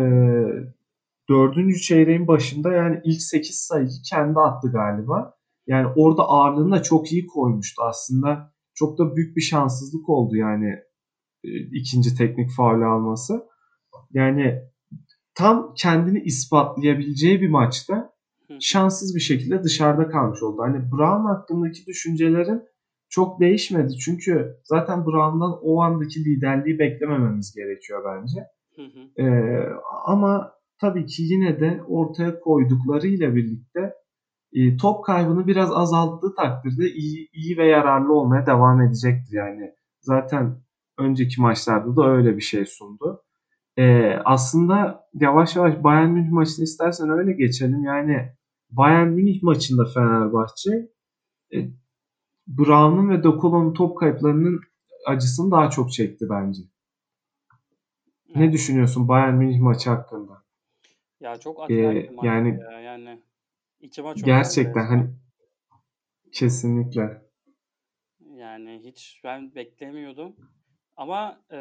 dördüncü 1.28 1.80
çeyreğin 1.80 2.28
başında 2.28 2.72
yani 2.72 3.00
ilk 3.04 3.22
8 3.22 3.56
sayıyı 3.56 3.90
kendi 4.10 4.38
attı 4.38 4.72
galiba. 4.72 5.34
Yani 5.66 5.86
orada 5.96 6.22
ağırlığını 6.22 6.72
da 6.72 6.82
çok 6.82 7.12
iyi 7.12 7.26
koymuştu 7.26 7.82
aslında. 7.82 8.52
Çok 8.74 8.98
da 8.98 9.16
büyük 9.16 9.36
bir 9.36 9.40
şanssızlık 9.40 10.08
oldu 10.08 10.36
yani 10.36 10.68
e, 11.44 11.48
ikinci 11.72 12.14
teknik 12.14 12.50
faul 12.50 12.82
alması. 12.82 13.46
Yani 14.12 14.62
tam 15.34 15.74
kendini 15.74 16.20
ispatlayabileceği 16.20 17.40
bir 17.40 17.48
maçta 17.48 18.11
şanssız 18.60 19.14
bir 19.14 19.20
şekilde 19.20 19.62
dışarıda 19.62 20.08
kalmış 20.08 20.42
oldu. 20.42 20.62
Hani 20.62 20.90
Brown 20.92 21.26
hakkındaki 21.26 21.86
düşüncelerim 21.86 22.62
çok 23.08 23.40
değişmedi. 23.40 23.92
Çünkü 23.92 24.56
zaten 24.64 25.06
Brown'dan 25.06 25.58
o 25.62 25.82
andaki 25.82 26.24
liderliği 26.24 26.78
beklemememiz 26.78 27.54
gerekiyor 27.54 28.02
bence. 28.04 28.40
Hı 28.76 28.82
hı. 28.82 29.22
Ee, 29.22 29.68
ama 30.04 30.52
tabii 30.80 31.06
ki 31.06 31.22
yine 31.22 31.60
de 31.60 31.80
ortaya 31.88 32.40
koyduklarıyla 32.40 33.34
birlikte 33.34 33.94
e, 34.52 34.76
top 34.76 35.04
kaybını 35.04 35.46
biraz 35.46 35.72
azalttığı 35.72 36.34
takdirde 36.34 36.90
iyi, 36.90 37.28
iyi 37.32 37.56
ve 37.56 37.66
yararlı 37.66 38.12
olmaya 38.12 38.46
devam 38.46 38.80
edecektir. 38.80 39.32
Yani 39.32 39.72
zaten 40.00 40.56
önceki 40.98 41.40
maçlarda 41.40 41.96
da 41.96 42.08
öyle 42.08 42.36
bir 42.36 42.42
şey 42.42 42.66
sundu. 42.66 43.22
Ee, 43.78 44.18
aslında 44.24 45.06
yavaş 45.14 45.56
yavaş 45.56 45.84
Bayern 45.84 46.10
Münih 46.10 46.30
maçını 46.30 46.64
istersen 46.64 47.10
öyle 47.10 47.32
geçelim. 47.32 47.84
Yani 47.84 48.32
Bayern 48.72 49.08
Münih 49.08 49.42
maçında 49.42 49.84
Fenerbahçe 49.84 50.70
e, 51.54 51.58
Brown'un 52.46 53.10
ve 53.10 53.22
Dokolo'nun 53.22 53.74
top 53.74 53.98
kayıplarının 53.98 54.60
acısını 55.06 55.50
daha 55.50 55.70
çok 55.70 55.92
çekti 55.92 56.26
bence. 56.30 56.62
Evet. 58.26 58.36
Ne 58.36 58.52
düşünüyorsun 58.52 59.08
Bayern 59.08 59.34
Münih 59.34 59.60
maçı 59.60 59.90
hakkında? 59.90 60.42
Ya 61.20 61.36
çok 61.36 61.70
Ee, 61.70 62.10
yani 62.22 62.60
ya. 62.60 62.80
Yani 62.80 63.22
iki 63.80 64.02
maç 64.02 64.24
gerçekten 64.24 64.86
hani 64.86 65.10
kesinlikle. 66.32 67.22
Yani 68.20 68.80
hiç 68.84 69.20
ben 69.24 69.54
beklemiyordum. 69.54 70.36
Ama 70.96 71.40
e, 71.52 71.58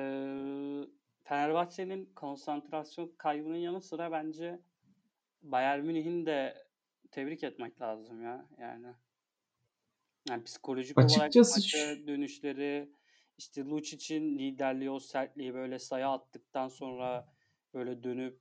Fenerbahçe'nin 1.23 2.09
konsantrasyon 2.15 3.11
kaybının 3.17 3.57
yanı 3.57 3.81
sıra 3.81 4.11
bence 4.11 4.59
Bayern 5.41 5.85
Münih'in 5.85 6.25
de 6.25 6.53
tebrik 7.11 7.43
etmek 7.43 7.81
lazım 7.81 8.23
ya. 8.23 8.45
Yani 8.59 8.87
yani 10.29 10.43
psikolojik 10.43 10.97
olarak 10.97 11.11
Açıkçası 11.11 11.59
maça 11.59 11.77
ş- 11.77 12.07
dönüşleri, 12.07 12.89
işte 13.37 13.65
Lucic'in 13.65 14.37
liderliği, 14.37 14.89
o 14.89 14.99
sertliği 14.99 15.53
böyle 15.53 15.79
sayı 15.79 16.07
attıktan 16.07 16.67
sonra 16.67 17.27
böyle 17.73 18.03
dönüp 18.03 18.39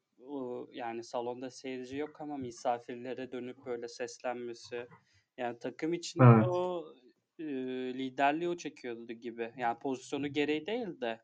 yani 0.73 1.05
salonda 1.05 1.51
seyirci 1.51 1.97
yok 1.97 2.21
ama 2.21 2.37
misafirlere 2.37 3.33
dönüp 3.33 3.67
böyle 3.67 3.89
seslenmesi. 3.89 4.87
Yani 5.37 5.59
takım 5.59 5.93
içinde 5.93 6.25
evet. 6.37 6.49
o 6.49 6.85
e, 7.39 7.45
liderliği 7.95 8.49
o 8.49 8.57
çekiyordu 8.57 9.13
gibi. 9.13 9.53
Yani 9.57 9.79
pozisyonu 9.79 10.29
gereği 10.29 10.67
değil 10.67 11.01
de 11.01 11.21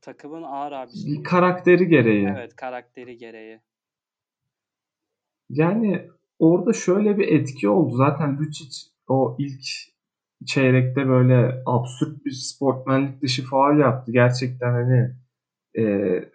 takımın 0.00 0.42
ağır 0.42 0.72
abisi. 0.72 1.06
Bir 1.06 1.24
karakteri 1.24 1.88
gereği. 1.88 2.28
Evet, 2.36 2.56
karakteri 2.56 3.16
gereği. 3.16 3.60
Yani 5.50 6.08
orada 6.38 6.72
şöyle 6.72 7.18
bir 7.18 7.28
etki 7.28 7.68
oldu. 7.68 7.96
Zaten 7.96 8.38
Lucic 8.38 8.76
o 9.08 9.36
ilk 9.38 9.62
çeyrekte 10.46 11.08
böyle 11.08 11.62
absürt 11.66 12.24
bir 12.24 12.30
sportmenlik 12.32 13.22
dışı 13.22 13.44
faul 13.44 13.78
yaptı. 13.78 14.12
Gerçekten 14.12 14.72
hani 14.72 15.14
e, 15.74 15.82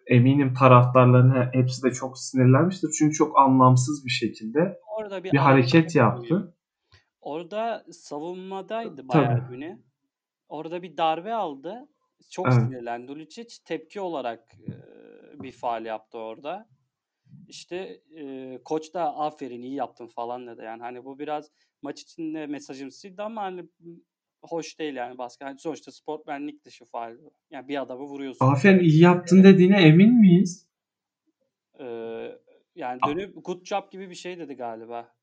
eminim 0.08 0.54
taraftarların 0.54 1.36
he- 1.36 1.50
hepsi 1.60 1.84
de 1.84 1.92
çok 1.92 2.18
sinirlenmiştir. 2.20 2.90
Çünkü 3.00 3.14
çok 3.16 3.40
anlamsız 3.40 4.06
bir 4.06 4.12
şekilde 4.12 4.80
Orada 4.98 5.24
bir 5.24 5.32
bir 5.32 5.38
hareket 5.38 5.96
oluyor. 5.96 6.06
yaptı. 6.06 6.56
Orada 7.22 7.86
savunmadaydı 7.92 8.96
Tabii. 8.96 9.08
Bayern 9.10 9.52
Münih. 9.52 9.76
Orada 10.50 10.82
bir 10.82 10.98
darbe 10.98 11.34
aldı. 11.34 11.88
Çok 12.32 12.48
Evet. 12.48 12.56
sinirlendi 12.56 13.20
Lucic. 13.20 13.56
Tepki 13.66 14.02
olarak 14.02 14.40
e, 14.68 14.74
bir 15.44 15.52
faal 15.52 15.86
yaptı 15.86 16.18
orada. 16.18 16.70
İşte 17.48 18.02
e, 18.18 18.58
koç 18.66 18.94
da 18.94 19.16
aferin 19.16 19.62
iyi 19.62 19.76
yaptın 19.76 20.08
falan 20.08 20.48
dedi. 20.48 20.62
Yani 20.64 20.82
hani 20.82 21.06
bu 21.06 21.20
biraz 21.20 21.52
maç 21.82 22.02
içinde 22.02 22.48
mesajımsıydı 22.48 23.24
ama 23.24 23.42
hani 23.42 23.64
hoş 24.44 24.80
değil 24.80 24.96
yani 24.96 25.18
baskı. 25.18 25.46
Hani 25.46 25.60
sonuçta 25.60 25.92
sportmenlik 25.92 26.66
dışı 26.66 26.86
faal. 26.86 27.18
Yani 27.52 27.68
bir 27.68 27.82
adamı 27.82 28.04
vuruyorsun. 28.04 28.46
Aferin 28.46 28.80
iyi 28.80 29.02
yaptın 29.02 29.44
dediğine 29.44 29.82
emin 29.82 30.20
miyiz? 30.20 30.68
E, 31.80 31.86
yani 32.76 33.00
dönüp 33.08 33.46
good 33.46 33.66
job 33.66 33.92
gibi 33.92 34.10
bir 34.10 34.16
şey 34.16 34.40
dedi 34.40 34.54
galiba. 34.54 35.14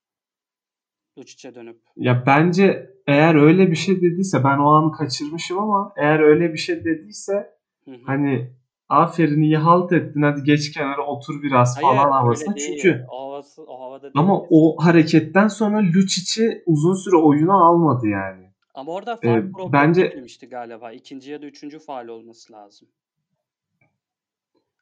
Lucic'e 1.18 1.54
dönüp. 1.54 1.80
Ya 1.96 2.22
bence 2.26 2.90
eğer 3.06 3.34
öyle 3.34 3.70
bir 3.70 3.76
şey 3.76 4.00
dediyse 4.02 4.44
ben 4.44 4.58
o 4.58 4.70
an 4.70 4.92
kaçırmışım 4.92 5.58
ama 5.58 5.92
eğer 5.96 6.20
öyle 6.20 6.52
bir 6.52 6.58
şey 6.58 6.84
dediyse 6.84 7.58
Hı 7.84 7.90
hı. 7.90 7.98
hani 8.06 8.50
aferin 8.88 9.42
iyi 9.42 9.56
halt 9.56 9.92
ettin 9.92 10.22
hadi 10.22 10.42
geç 10.42 10.72
kenara 10.72 11.06
otur 11.06 11.42
biraz 11.42 11.76
Hayır 11.76 11.96
falan 11.96 12.32
değil. 12.32 12.78
Çünkü 12.82 13.04
O 13.10 13.22
havası 13.22 13.62
o 13.66 13.80
havada 13.80 14.10
ama 14.14 14.34
değiliz. 14.34 14.48
o 14.50 14.76
hareketten 14.84 15.48
sonra 15.48 15.82
Lucic'i 15.82 16.62
uzun 16.66 16.94
süre 16.94 17.16
oyuna 17.16 17.54
almadı 17.54 18.06
yani. 18.08 18.48
Ama 18.74 18.92
orada 18.92 19.18
Ee, 19.22 19.26
faul 19.26 19.52
problemi 19.52 19.72
bence 19.72 20.24
galiba. 20.50 20.92
İkinci 20.92 21.30
ya 21.30 21.42
da 21.42 21.46
üçüncü 21.46 21.78
faul 21.78 22.08
olması 22.08 22.52
lazım. 22.52 22.88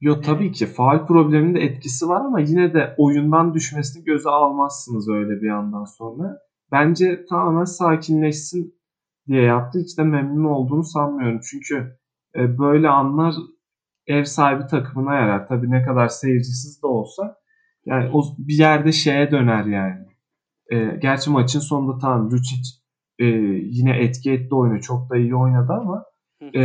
Yo 0.00 0.20
tabii 0.20 0.52
ki 0.52 0.66
faul 0.66 1.06
probleminin 1.06 1.54
de 1.54 1.60
etkisi 1.60 2.08
var 2.08 2.20
ama 2.20 2.40
yine 2.40 2.74
de 2.74 2.94
oyundan 2.98 3.54
düşmesini 3.54 4.04
göze 4.04 4.30
almazsınız 4.30 5.08
öyle 5.08 5.42
bir 5.42 5.46
yandan 5.48 5.84
sonra. 5.84 6.38
Bence 6.72 7.24
tamamen 7.26 7.64
sakinleşsin 7.64 8.74
diye 9.28 9.42
yaptı. 9.42 9.78
Hiç 9.78 9.98
de 9.98 10.02
memnun 10.02 10.44
olduğunu 10.44 10.84
sanmıyorum. 10.84 11.40
Çünkü 11.50 11.98
e, 12.36 12.58
böyle 12.58 12.88
anlar 12.88 13.34
ev 14.06 14.24
sahibi 14.24 14.66
takımına 14.66 15.14
yarar. 15.14 15.48
Tabii 15.48 15.70
ne 15.70 15.82
kadar 15.82 16.08
seyircisiz 16.08 16.82
de 16.82 16.86
olsa 16.86 17.36
yani 17.86 18.10
o 18.12 18.22
bir 18.38 18.58
yerde 18.58 18.92
şeye 18.92 19.30
döner 19.30 19.64
yani. 19.64 20.06
E, 20.70 20.96
gerçi 20.96 21.30
maçın 21.30 21.60
sonunda 21.60 21.98
tamam 21.98 22.30
Lucic 22.30 22.68
e, 23.18 23.24
yine 23.64 23.96
etki 23.98 24.32
etti 24.32 24.54
oyunu. 24.54 24.80
Çok 24.80 25.10
da 25.10 25.16
iyi 25.16 25.36
oynadı 25.36 25.72
ama 25.72 26.04
e, 26.54 26.62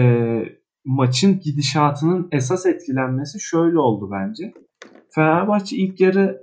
maçın 0.86 1.39
gidişatının 1.39 2.27
esas 2.31 2.65
etkilenmesi 2.65 3.39
şöyle 3.41 3.79
oldu 3.79 4.10
bence. 4.12 4.53
Fenerbahçe 5.15 5.75
ilk 5.75 6.00
yarı 6.00 6.41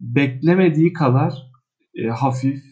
beklemediği 0.00 0.92
kadar 0.92 1.32
e, 1.94 2.08
hafif, 2.08 2.62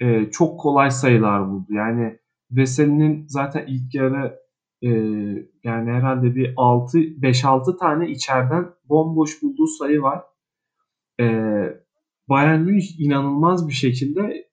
e, 0.00 0.30
çok 0.30 0.60
kolay 0.60 0.90
sayılar 0.90 1.50
buldu. 1.50 1.66
Yani 1.70 2.18
Veseli'nin 2.50 3.24
zaten 3.28 3.66
ilk 3.66 3.94
yarı 3.94 4.43
e, 4.84 4.88
yani 5.64 5.90
herhalde 5.90 6.34
bir 6.34 6.54
6 6.56 6.98
5-6 6.98 7.78
tane 7.78 8.10
içeriden 8.10 8.70
bomboş 8.88 9.42
bulduğu 9.42 9.66
sayı 9.66 10.02
var. 10.02 10.22
E, 11.20 11.24
Bayern 12.28 12.60
Münih 12.60 13.00
inanılmaz 13.00 13.68
bir 13.68 13.72
şekilde 13.72 14.48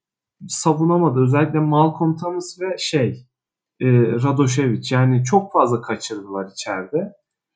savunamadı. 0.48 1.20
Özellikle 1.20 1.60
Malcolm 1.60 2.18
Thomas 2.18 2.62
ve 2.62 2.78
şey 2.78 3.28
e, 3.80 3.86
Radošević 4.24 4.94
yani 4.94 5.24
çok 5.24 5.54
fazla 5.54 5.82
kaçırdılar 5.82 6.52
içeride. 6.52 7.14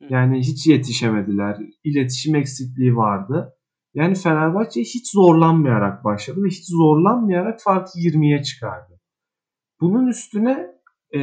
Yani 0.10 0.40
hiç 0.40 0.68
yetişemediler. 0.68 1.58
İletişim 1.84 2.36
eksikliği 2.36 2.96
vardı. 2.96 3.54
Yani 3.94 4.16
Fenerbahçe 4.16 4.82
hiç 4.82 5.12
zorlanmayarak 5.12 6.04
başladı 6.04 6.44
ve 6.44 6.48
hiç 6.48 6.70
zorlanmayarak 6.70 7.62
farkı 7.62 8.00
20'ye 8.00 8.44
çıkardı. 8.44 9.00
Bunun 9.82 10.08
üstüne 10.08 10.68
e, 11.16 11.20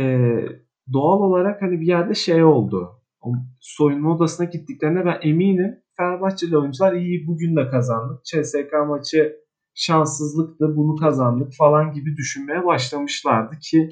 doğal 0.92 1.20
olarak 1.20 1.62
hani 1.62 1.80
bir 1.80 1.86
yerde 1.86 2.14
şey 2.14 2.44
oldu. 2.44 2.90
O 3.22 3.32
soyunma 3.60 4.16
odasına 4.16 4.46
gittiklerinde 4.46 5.04
ben 5.04 5.18
eminim 5.22 5.82
Fenerbahçeli 5.96 6.58
oyuncular 6.58 6.92
iyi 6.92 7.26
bugün 7.26 7.56
de 7.56 7.68
kazandık. 7.68 8.24
CSK 8.24 8.72
maçı 8.88 9.36
şanssızlıktı 9.74 10.76
bunu 10.76 10.96
kazandık 10.96 11.52
falan 11.58 11.92
gibi 11.92 12.16
düşünmeye 12.16 12.64
başlamışlardı 12.66 13.58
ki 13.58 13.88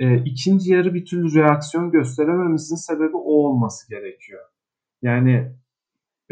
e, 0.00 0.24
ikinci 0.24 0.72
yarı 0.72 0.94
bir 0.94 1.06
türlü 1.06 1.34
reaksiyon 1.34 1.90
gösterememizin 1.90 2.76
sebebi 2.76 3.16
o 3.16 3.32
olması 3.32 3.88
gerekiyor. 3.88 4.40
Yani 5.02 5.52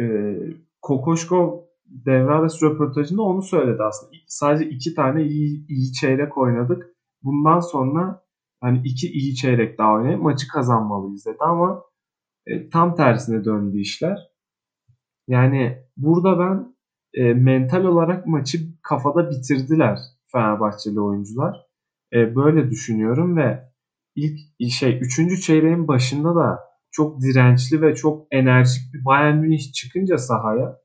e, 0.00 0.34
Kokoşkov 0.82 1.60
devre 1.86 2.30
arası 2.30 2.66
röportajında 2.66 3.22
onu 3.22 3.42
söyledi 3.42 3.82
aslında. 3.82 4.12
Sadece 4.26 4.70
iki 4.70 4.94
tane 4.94 5.24
iyi, 5.24 5.66
iyi 5.68 5.92
çeyrek 5.92 6.38
oynadık. 6.38 6.86
Bundan 7.22 7.60
sonra 7.60 8.22
hani 8.60 8.80
iki 8.84 9.12
iyi 9.12 9.34
çeyrek 9.34 9.78
daha 9.78 9.94
oynayıp 9.94 10.22
maçı 10.22 10.48
kazanmalıyız 10.48 11.26
dedi 11.26 11.36
ama 11.40 11.82
e, 12.46 12.68
tam 12.70 12.94
tersine 12.96 13.44
döndü 13.44 13.78
işler. 13.78 14.28
Yani 15.28 15.78
burada 15.96 16.38
ben 16.38 16.76
e, 17.14 17.34
mental 17.34 17.84
olarak 17.84 18.26
maçı 18.26 18.58
kafada 18.82 19.30
bitirdiler 19.30 19.98
Fenerbahçeli 20.32 21.00
oyuncular. 21.00 21.66
E, 22.12 22.36
böyle 22.36 22.70
düşünüyorum 22.70 23.36
ve 23.36 23.64
ilk 24.16 24.38
şey 24.72 24.98
3. 25.02 25.42
çeyreğin 25.42 25.88
başında 25.88 26.34
da 26.34 26.60
çok 26.90 27.20
dirençli 27.20 27.82
ve 27.82 27.94
çok 27.94 28.26
enerjik 28.30 28.94
bir 28.94 29.04
Bayern 29.04 29.36
Münih 29.36 29.72
çıkınca 29.72 30.18
sahaya 30.18 30.78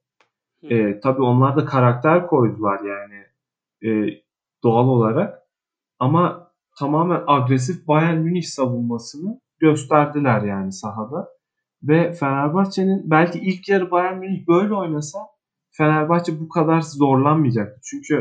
e, 0.63 0.99
tabii 0.99 1.21
onlar 1.21 1.55
da 1.57 1.65
karakter 1.65 2.27
koydular 2.27 2.79
yani 2.79 3.25
e, 3.85 4.21
doğal 4.63 4.87
olarak 4.87 5.39
ama 5.99 6.42
tamamen 6.79 7.23
agresif 7.27 7.87
Bayern 7.87 8.17
Münih 8.17 8.43
savunmasını 8.43 9.39
gösterdiler 9.59 10.41
yani 10.41 10.71
sahada. 10.71 11.29
Ve 11.83 12.13
Fenerbahçe'nin 12.13 13.11
belki 13.11 13.39
ilk 13.39 13.69
yarı 13.69 13.91
Bayern 13.91 14.17
Münih 14.17 14.47
böyle 14.47 14.73
oynasa 14.73 15.19
Fenerbahçe 15.71 16.39
bu 16.39 16.49
kadar 16.49 16.81
zorlanmayacaktı. 16.81 17.81
Çünkü 17.83 18.15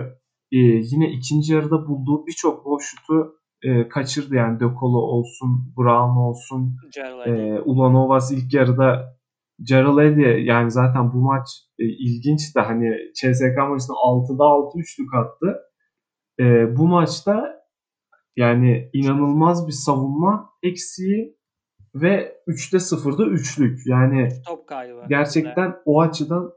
e, 0.52 0.58
yine 0.58 1.12
ikinci 1.12 1.52
yarıda 1.52 1.86
bulduğu 1.86 2.26
birçok 2.26 2.64
boş 2.64 2.84
şutu 2.84 3.34
e, 3.62 3.88
kaçırdı. 3.88 4.34
Yani 4.34 4.60
De 4.60 4.64
Colo 4.80 4.98
olsun, 4.98 5.74
Brown 5.76 6.16
olsun, 6.16 6.76
e, 7.26 7.60
Ulanovas 7.60 8.32
ilk 8.32 8.54
yarıda 8.54 9.16
Gerald 9.62 10.46
yani 10.46 10.70
zaten 10.70 11.12
bu 11.12 11.16
maç 11.16 11.48
e, 11.78 11.84
ilginç 11.84 12.56
de 12.56 12.60
hani 12.60 12.96
CSK 13.14 13.56
maçında 13.68 13.96
6'da 13.96 14.44
6 14.44 14.78
üçlük 14.78 15.14
attı. 15.14 15.58
E, 16.40 16.76
bu 16.76 16.88
maçta 16.88 17.61
yani 18.36 18.90
inanılmaz 18.92 19.66
bir 19.66 19.72
savunma 19.72 20.50
eksiği 20.62 21.36
ve 21.94 22.36
3'te 22.48 22.76
0'da 22.76 23.26
üçlük. 23.26 23.86
Yani 23.86 24.28
top 24.46 24.68
kaybı. 24.68 25.04
Gerçekten 25.08 25.76
o 25.84 26.00
açıdan 26.00 26.52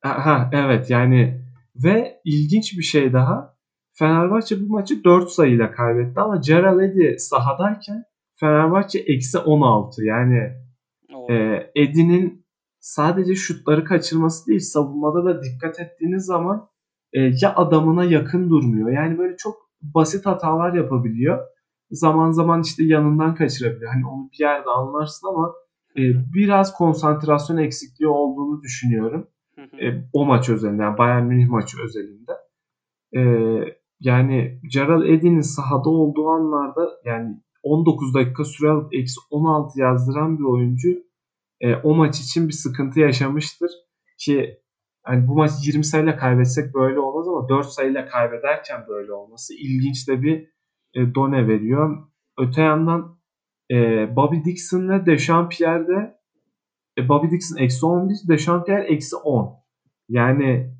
Ha 0.00 0.50
evet 0.52 0.90
yani 0.90 1.40
ve 1.84 2.20
ilginç 2.24 2.78
bir 2.78 2.82
şey 2.82 3.12
daha. 3.12 3.56
Fenerbahçe 3.92 4.60
bu 4.60 4.72
maçı 4.72 5.04
4 5.04 5.30
sayıyla 5.30 5.70
kaybetti 5.70 6.20
ama 6.20 6.36
Gerald 6.36 6.80
Eddy 6.80 7.16
sahadayken 7.18 8.04
Fenerbahçe 8.40 8.98
eksi 8.98 9.38
16 9.38 10.04
yani 10.04 10.52
e, 11.30 11.34
Eddy'nin 11.74 12.46
sadece 12.78 13.34
şutları 13.34 13.84
kaçırması 13.84 14.46
değil 14.46 14.60
savunmada 14.60 15.24
da 15.24 15.42
dikkat 15.42 15.80
ettiğiniz 15.80 16.24
zaman 16.24 16.68
e, 17.12 17.20
ya 17.20 17.54
adamına 17.56 18.04
yakın 18.04 18.50
durmuyor. 18.50 18.90
Yani 18.90 19.18
böyle 19.18 19.36
çok 19.36 19.65
basit 19.94 20.26
hatalar 20.26 20.74
yapabiliyor. 20.74 21.46
Zaman 21.90 22.30
zaman 22.30 22.62
işte 22.62 22.84
yanından 22.84 23.34
kaçırabiliyor. 23.34 23.92
Hani 23.92 24.06
onu 24.06 24.28
bir 24.32 24.38
yerde 24.38 24.70
anlarsın 24.70 25.28
ama 25.28 25.54
e, 25.96 26.02
biraz 26.34 26.72
konsantrasyon 26.72 27.56
eksikliği 27.56 28.08
olduğunu 28.08 28.62
düşünüyorum. 28.62 29.28
E, 29.58 29.86
o 30.12 30.26
maç 30.26 30.48
özelinde 30.48 30.82
yani 30.82 30.98
Bayern 30.98 31.24
Münih 31.24 31.48
maçı 31.48 31.76
özelinde. 31.82 32.32
E, 33.16 33.20
yani 34.00 34.60
Gerald 34.72 35.02
Eddy'nin 35.02 35.40
sahada 35.40 35.90
olduğu 35.90 36.28
anlarda 36.28 36.90
yani 37.04 37.40
19 37.62 38.14
dakika 38.14 38.44
süre 38.44 38.70
alıp 38.70 38.94
eksi 38.94 39.20
16 39.30 39.80
yazdıran 39.80 40.38
bir 40.38 40.44
oyuncu 40.44 40.88
e, 41.60 41.74
o 41.74 41.94
maç 41.94 42.20
için 42.20 42.48
bir 42.48 42.52
sıkıntı 42.52 43.00
yaşamıştır. 43.00 43.70
Ki 44.18 44.60
yani 45.08 45.28
bu 45.28 45.34
maç 45.34 45.50
20 45.66 45.84
sayıyla 45.84 46.16
kaybetsek 46.16 46.74
böyle 46.74 47.00
olmaz 47.00 47.28
ama 47.28 47.48
4 47.48 47.66
sayıyla 47.66 48.06
kaybederken 48.06 48.84
böyle 48.88 49.12
olması 49.12 49.54
ilginç 49.54 50.08
de 50.08 50.22
bir 50.22 50.48
e, 50.94 51.14
done 51.14 51.48
veriyor. 51.48 52.06
Öte 52.38 52.62
yandan 52.62 53.18
e, 53.70 53.76
Bobby 54.16 54.44
Dixon 54.44 54.88
ve 54.88 55.06
Dechampierre'de 55.06 56.18
e, 56.98 57.08
Bobby 57.08 57.30
Dixon 57.30 57.56
eksi 57.56 57.86
11, 57.86 58.16
Dechampierre 58.28 58.82
eksi 58.82 59.16
10. 59.16 59.56
Yani 60.08 60.76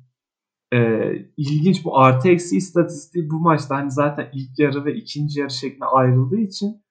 e, 0.73 1.11
ilginç 1.37 1.85
bu 1.85 1.99
artı 1.99 2.29
eksi 2.29 2.57
istatistiği 2.57 3.29
bu 3.29 3.39
maçta 3.39 3.75
hani 3.75 3.91
zaten 3.91 4.29
ilk 4.33 4.59
yarı 4.59 4.85
ve 4.85 4.93
ikinci 4.93 5.39
yarı 5.39 5.49
şeklinde 5.49 5.85
ayrıldığı 5.85 6.39
için 6.39 6.83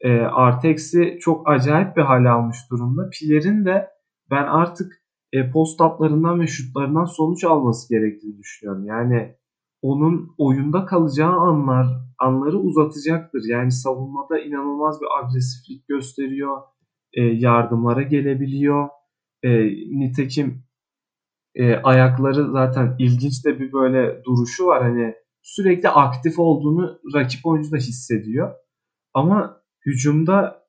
e, 0.00 0.20
artı 0.20 0.68
eksi 0.68 1.18
çok 1.20 1.48
acayip 1.48 1.96
bir 1.96 2.02
hal 2.02 2.24
almış 2.24 2.58
durumda. 2.70 3.10
Piler'in 3.12 3.64
de 3.64 3.90
ben 4.30 4.44
artık 4.44 5.03
e, 5.34 5.50
post 5.50 5.80
uplarından 5.80 6.40
ve 6.40 6.46
şutlarından 6.46 7.04
sonuç 7.04 7.44
alması 7.44 7.94
gerektiğini 7.94 8.38
düşünüyorum. 8.38 8.86
Yani 8.86 9.34
onun 9.82 10.34
oyunda 10.38 10.84
kalacağı 10.84 11.32
anlar 11.32 11.86
anları 12.18 12.58
uzatacaktır. 12.58 13.42
Yani 13.48 13.72
savunmada 13.72 14.38
inanılmaz 14.38 15.00
bir 15.00 15.06
agresiflik 15.22 15.88
gösteriyor. 15.88 16.62
E, 17.12 17.22
yardımlara 17.22 18.02
gelebiliyor. 18.02 18.88
E, 19.42 19.50
nitekim 19.98 20.64
e, 21.54 21.74
ayakları 21.74 22.52
zaten 22.52 22.96
ilginç 22.98 23.44
de 23.44 23.60
bir 23.60 23.72
böyle 23.72 24.24
duruşu 24.24 24.66
var. 24.66 24.82
Hani 24.82 25.14
sürekli 25.42 25.88
aktif 25.88 26.38
olduğunu 26.38 26.98
rakip 27.14 27.46
oyuncu 27.46 27.72
da 27.72 27.76
hissediyor. 27.76 28.54
Ama 29.14 29.62
hücumda 29.86 30.64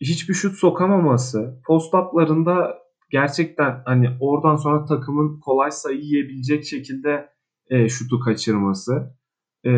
hiçbir 0.00 0.34
şut 0.34 0.58
sokamaması, 0.58 1.60
post 1.66 1.94
up'larında 1.94 2.81
gerçekten 3.12 3.82
hani 3.84 4.08
oradan 4.20 4.56
sonra 4.56 4.84
takımın 4.84 5.40
kolay 5.40 5.70
sayı 5.70 6.00
yiyebilecek 6.00 6.64
şekilde 6.64 7.28
e, 7.70 7.88
şutu 7.88 8.20
kaçırması, 8.20 9.16
e, 9.64 9.70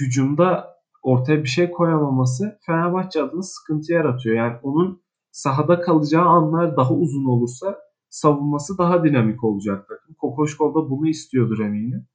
hücumda 0.00 0.70
ortaya 1.02 1.42
bir 1.42 1.48
şey 1.48 1.70
koyamaması 1.70 2.58
Fenerbahçe 2.66 3.22
adına 3.22 3.42
sıkıntı 3.42 3.92
yaratıyor. 3.92 4.36
Yani 4.36 4.56
onun 4.62 5.02
sahada 5.30 5.80
kalacağı 5.80 6.24
anlar 6.24 6.76
daha 6.76 6.94
uzun 6.94 7.24
olursa 7.24 7.78
savunması 8.08 8.78
daha 8.78 9.04
dinamik 9.04 9.44
olacak 9.44 9.88
takım. 9.88 10.14
Kokoşkov 10.14 10.74
da 10.74 10.90
bunu 10.90 11.08
istiyordur 11.08 11.58
eminim. 11.58 12.06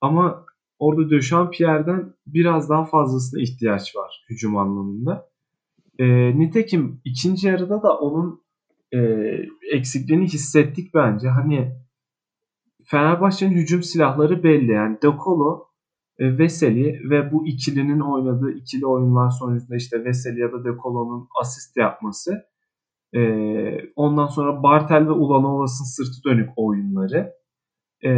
Ama 0.00 0.44
orada 0.78 1.10
Döşampierre'den 1.10 2.14
biraz 2.26 2.70
daha 2.70 2.84
fazlasına 2.84 3.42
ihtiyaç 3.42 3.96
var 3.96 4.26
hücum 4.30 4.56
anlamında. 4.56 5.28
E, 5.98 6.06
nitekim 6.38 7.00
ikinci 7.04 7.48
yarıda 7.48 7.82
da 7.82 7.98
onun 7.98 8.43
e, 8.94 8.98
eksikliğini 9.72 10.24
hissettik 10.24 10.94
bence. 10.94 11.28
Hani 11.28 11.72
Fenerbahçe'nin 12.84 13.54
hücum 13.54 13.82
silahları 13.82 14.42
belli. 14.42 14.72
Yani 14.72 14.96
De 15.02 15.08
Colo, 15.24 15.68
e, 16.18 16.38
Veseli 16.38 17.10
ve 17.10 17.32
bu 17.32 17.46
ikilinin 17.46 18.00
oynadığı 18.00 18.52
ikili 18.52 18.86
oyunlar 18.86 19.30
sonucunda 19.30 19.76
işte 19.76 20.04
Veseli 20.04 20.40
ya 20.40 20.52
da 20.52 20.64
De 20.64 20.76
Colo'nun 20.82 21.28
asist 21.40 21.76
yapması. 21.76 22.44
E, 23.14 23.20
ondan 23.96 24.26
sonra 24.26 24.62
Bartel 24.62 25.06
ve 25.06 25.12
Ulanovas'ın 25.12 25.84
sırtı 25.84 26.28
dönük 26.28 26.50
oyunları. 26.56 27.32
E, 28.02 28.10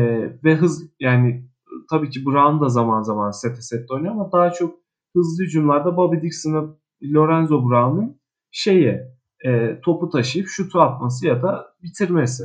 ve 0.44 0.54
hız 0.54 0.90
yani 1.00 1.48
tabii 1.90 2.10
ki 2.10 2.26
Brown 2.26 2.64
da 2.64 2.68
zaman 2.68 3.02
zaman 3.02 3.30
sete 3.30 3.60
sette 3.60 3.94
oynuyor 3.94 4.14
ama 4.14 4.32
daha 4.32 4.50
çok 4.50 4.74
hızlı 5.16 5.44
hücumlarda 5.44 5.96
Bobby 5.96 6.16
Dixon 6.22 6.78
Lorenzo 7.02 7.70
Brown'un 7.70 8.20
şeyi 8.50 9.15
e, 9.44 9.80
topu 9.80 10.10
taşıyıp 10.10 10.48
şutu 10.48 10.80
atması 10.80 11.26
ya 11.26 11.42
da 11.42 11.66
bitirmesi. 11.82 12.44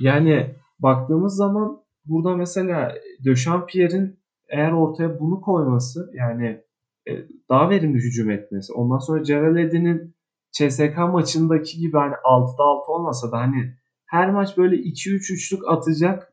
Yani 0.00 0.54
baktığımız 0.78 1.36
zaman 1.36 1.82
burada 2.04 2.36
mesela 2.36 2.94
Döchampierre'in 3.24 4.18
eğer 4.48 4.72
ortaya 4.72 5.20
bunu 5.20 5.40
koyması 5.40 6.10
yani 6.14 6.62
e, 7.08 7.12
daha 7.48 7.70
verimli 7.70 7.98
hücum 7.98 8.30
etmesi. 8.30 8.72
Ondan 8.72 8.98
sonra 8.98 9.24
Ceraledi'nin 9.24 10.14
CSK 10.52 10.98
maçındaki 11.12 11.78
gibi 11.78 11.96
hani 11.96 12.14
6'da 12.14 12.62
6 12.62 12.92
olmasa 12.92 13.32
da 13.32 13.38
hani 13.38 13.74
her 14.06 14.30
maç 14.30 14.56
böyle 14.56 14.76
2-3 14.76 15.34
üçlük 15.34 15.68
atacak 15.68 16.32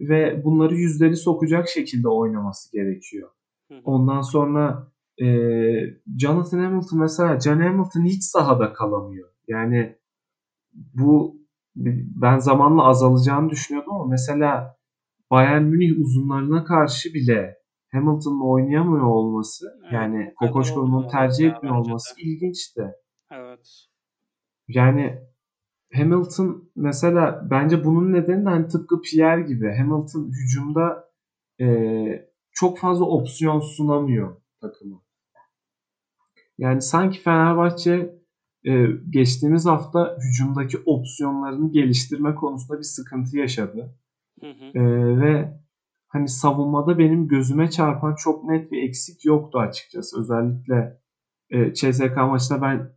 ve 0.00 0.44
bunları 0.44 0.74
yüzleri 0.74 1.16
sokacak 1.16 1.68
şekilde 1.68 2.08
oynaması 2.08 2.72
gerekiyor. 2.72 3.30
Ondan 3.84 4.20
sonra 4.20 4.88
e, 5.20 5.26
Jonathan 6.18 6.58
Hamilton 6.58 6.98
mesela 6.98 7.40
John 7.40 7.60
Hamilton 7.60 8.04
hiç 8.04 8.24
sahada 8.24 8.72
kalamıyor. 8.72 9.28
Yani 9.48 9.96
bu 10.94 11.40
ben 12.16 12.38
zamanla 12.38 12.84
azalacağını 12.84 13.50
düşünüyordum 13.50 13.94
ama 13.94 14.06
mesela 14.06 14.76
Bayern 15.30 15.62
Münih 15.62 15.98
uzunlarına 15.98 16.64
karşı 16.64 17.14
bile 17.14 17.56
Hamilton'la 17.92 18.44
oynayamıyor 18.44 19.04
olması 19.04 19.66
evet, 19.82 19.92
yani 19.92 20.34
Kokoşko'nun 20.36 21.08
tercih 21.08 21.50
etmiyor 21.50 21.76
olması 21.76 22.16
de. 22.16 22.22
ilginçti. 22.22 22.92
Evet. 23.30 23.86
Yani 24.68 25.18
Hamilton 25.94 26.70
mesela 26.76 27.48
bence 27.50 27.84
bunun 27.84 28.12
nedeni 28.12 28.44
de 28.44 28.48
hani 28.48 28.68
tıpkı 28.68 29.00
Pierre 29.00 29.42
gibi 29.42 29.74
Hamilton 29.78 30.32
hücumda 30.32 31.10
e, 31.60 31.66
çok 32.52 32.78
fazla 32.78 33.04
opsiyon 33.04 33.60
sunamıyor 33.60 34.36
takımı. 34.60 35.00
Yani 36.60 36.82
sanki 36.82 37.20
Fenerbahçe 37.20 38.14
e, 38.66 38.86
geçtiğimiz 39.10 39.66
hafta 39.66 40.18
hücumdaki 40.24 40.78
opsiyonlarını 40.86 41.72
geliştirme 41.72 42.34
konusunda 42.34 42.78
bir 42.78 42.84
sıkıntı 42.84 43.38
yaşadı. 43.38 43.94
Hı 44.40 44.46
hı. 44.46 44.78
E, 44.78 44.82
ve 45.20 45.60
hani 46.08 46.28
savunmada 46.28 46.98
benim 46.98 47.28
gözüme 47.28 47.70
çarpan 47.70 48.14
çok 48.14 48.44
net 48.44 48.72
bir 48.72 48.82
eksik 48.82 49.24
yoktu 49.24 49.58
açıkçası. 49.58 50.20
Özellikle 50.20 51.00
e, 51.50 51.74
CSK 51.74 52.16
maçında 52.16 52.62
ben 52.62 52.92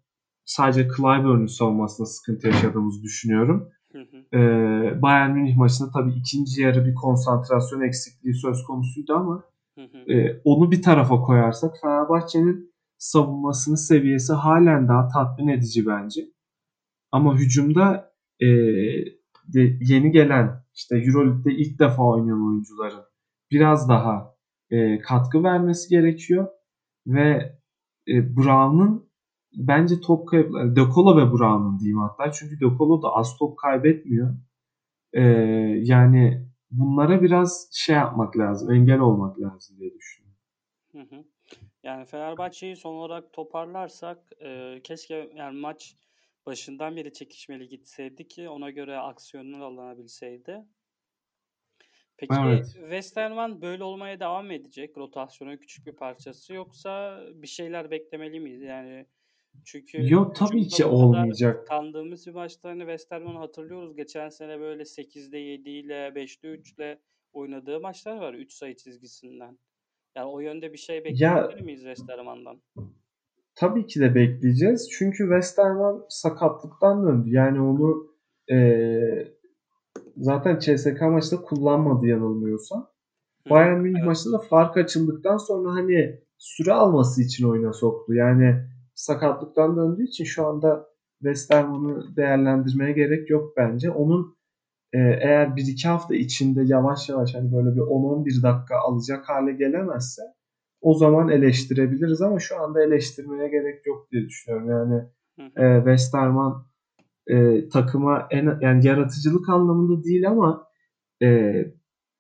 sadece 0.46 0.88
Clyburn'un 0.98 1.46
savunmasında 1.46 2.08
sıkıntı 2.08 2.48
yaşadığımızı 2.48 3.04
düşünüyorum. 3.04 3.70
Hı 3.92 4.00
hı. 4.00 4.38
E, 4.40 5.02
Bayern 5.02 5.32
Münih 5.32 5.58
maçında 5.58 5.92
tabii 5.92 6.14
ikinci 6.14 6.62
yarı 6.62 6.86
bir 6.86 6.96
konsantrasyon 6.96 7.82
eksikliği 7.82 8.36
söz 8.36 8.64
konusuydu 8.64 9.14
ama 9.14 9.44
hı 9.78 9.82
hı. 9.82 10.14
E, 10.14 10.42
onu 10.44 10.72
bir 10.72 10.82
tarafa 10.82 11.22
koyarsak 11.22 11.72
Fenerbahçe'nin 11.82 12.73
savunmasının 13.04 13.76
seviyesi 13.76 14.34
halen 14.34 14.88
daha 14.88 15.08
tatmin 15.08 15.48
edici 15.48 15.86
bence. 15.86 16.22
Ama 17.12 17.36
hücumda 17.36 18.14
e, 18.40 18.48
de 19.48 19.78
yeni 19.82 20.12
gelen 20.12 20.64
işte 20.74 20.98
Euroleague'de 20.98 21.52
ilk 21.54 21.80
defa 21.80 22.04
oynayan 22.04 22.48
oyuncuların 22.48 23.04
biraz 23.52 23.90
daha 23.90 24.36
e, 24.70 25.00
katkı 25.00 25.44
vermesi 25.44 25.90
gerekiyor 25.90 26.48
ve 27.08 27.58
e, 28.08 28.36
Brown'un 28.36 29.10
bence 29.54 30.02
top 30.02 30.28
kayıpları, 30.28 30.76
De 30.76 30.82
Colo 30.96 31.18
ve 31.18 31.32
Brown'un 31.32 31.80
diyeyim 31.80 32.00
hatta 32.00 32.32
çünkü 32.32 32.60
De 32.60 32.78
Colo 32.78 33.02
da 33.02 33.08
az 33.10 33.38
top 33.40 33.58
kaybetmiyor. 33.58 34.36
E, 35.14 35.22
yani 35.84 36.48
bunlara 36.72 37.22
biraz 37.22 37.70
şey 37.74 37.96
yapmak 37.96 38.38
lazım, 38.38 38.72
engel 38.72 39.00
olmak 39.00 39.40
lazım 39.40 39.78
diye 39.80 39.94
düşünüyorum. 39.94 40.38
Hı 40.92 41.00
hı. 41.00 41.33
Yani 41.84 42.06
Fenerbahçe'yi 42.06 42.76
son 42.76 42.96
olarak 42.96 43.34
toparlarsak 43.34 44.32
e, 44.42 44.82
keşke 44.84 45.30
yani 45.36 45.60
maç 45.60 45.96
başından 46.46 46.96
beri 46.96 47.14
çekişmeli 47.14 47.68
gitseydi 47.68 48.28
ki 48.28 48.50
ona 48.50 48.70
göre 48.70 48.98
aksiyonlar 48.98 49.60
alınabilseydi. 49.60 50.66
Peki 52.18 52.34
evet. 52.46 52.66
Westerman 52.74 53.62
böyle 53.62 53.84
olmaya 53.84 54.20
devam 54.20 54.46
mı 54.46 54.54
edecek? 54.54 54.98
Rotasyonun 54.98 55.58
küçük 55.58 55.86
bir 55.86 55.96
parçası 55.96 56.54
yoksa 56.54 57.22
bir 57.34 57.48
şeyler 57.48 57.92
beklemeli 57.92 58.40
miyiz? 58.40 58.62
Yani 58.62 59.06
çünkü 59.66 60.12
Yok 60.12 60.36
tabii 60.36 60.68
ki 60.68 60.86
olmayacak. 60.86 61.68
Kandığımız 61.68 62.28
bir 62.28 62.34
maçta 62.34 62.70
hani 62.70 62.80
Westerman'ı 62.80 63.38
hatırlıyoruz. 63.38 63.96
Geçen 63.96 64.30
sene 64.30 64.60
böyle 64.60 64.84
8'de 64.86 65.38
7 65.38 65.70
ile 65.70 65.94
5'te 65.94 66.48
3 66.48 66.74
ile 66.74 67.00
oynadığı 67.34 67.80
maçlar 67.80 68.18
var 68.18 68.34
3 68.34 68.54
sayı 68.54 68.76
çizgisinden. 68.76 69.58
Yani 70.16 70.28
o 70.28 70.40
yönde 70.40 70.74
bir 70.74 70.78
şey 70.78 71.04
bekleyebilir 71.04 71.62
miyiz 71.62 71.82
Westerman'dan? 71.82 72.62
Tabii 73.56 73.88
ki 73.88 74.00
de 74.00 74.16
bekleyeceğiz. 74.16 74.90
Çünkü 74.92 75.18
Westerman 75.18 76.06
sakatlıktan 76.10 77.08
döndü. 77.08 77.30
Yani 77.30 77.62
onu 77.62 78.08
e, 78.52 78.58
zaten 80.18 80.60
CSK 80.60 81.02
maçta 81.02 81.42
kullanmadı 81.42 82.08
yanılmıyorsam. 82.08 82.90
Bayern 83.50 83.80
Münih 83.80 83.98
evet. 83.98 84.08
maçında 84.08 84.38
da 84.38 84.42
fark 84.42 84.78
açıldıktan 84.78 85.38
sonra 85.38 85.72
hani 85.72 86.20
süre 86.38 86.74
alması 86.74 87.22
için 87.22 87.50
oyuna 87.50 87.74
soktu. 87.74 88.14
Yani 88.14 88.56
sakatlıktan 88.94 89.78
döndüğü 89.78 90.04
için 90.04 90.24
şu 90.24 90.46
anda 90.48 90.90
Westerman'ı 91.20 92.16
değerlendirmeye 92.16 92.92
gerek 92.92 93.30
yok 93.30 93.54
bence. 93.58 93.92
Onun 93.92 94.38
e, 94.94 95.00
eğer 95.00 95.48
1-2 95.48 95.88
hafta 95.88 96.16
içinde 96.16 96.64
yavaş 96.66 97.10
yavaş 97.10 97.36
hani 97.36 97.52
böyle 97.52 97.76
bir 97.76 97.82
10-11 97.82 98.44
dakika 98.44 98.76
alacak 98.78 99.30
hale 99.30 99.52
gelemezse 99.52 100.22
o 100.82 100.94
zaman 100.94 101.30
eleştirebiliriz 101.30 102.22
ama 102.22 102.40
şu 102.40 102.62
anda 102.62 102.84
eleştirmeye 102.84 103.50
gerek 103.50 103.86
yok 103.86 104.08
diye 104.12 104.26
düşünüyorum. 104.26 104.70
Yani 104.70 105.04
e, 105.56 105.78
Westerman 105.78 106.66
e, 107.28 107.70
takıma 107.70 108.28
en 108.32 108.60
yani 108.62 108.88
yaratıcılık 108.88 109.50
anlamında 109.50 110.04
değil 110.04 110.28
ama 110.30 110.68
e, 111.24 111.54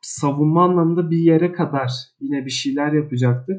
savunma 0.01 0.63
anlamında 0.63 1.09
bir 1.09 1.17
yere 1.17 1.51
kadar 1.51 1.91
yine 2.19 2.45
bir 2.45 2.51
şeyler 2.51 2.93
yapacaktır. 2.93 3.57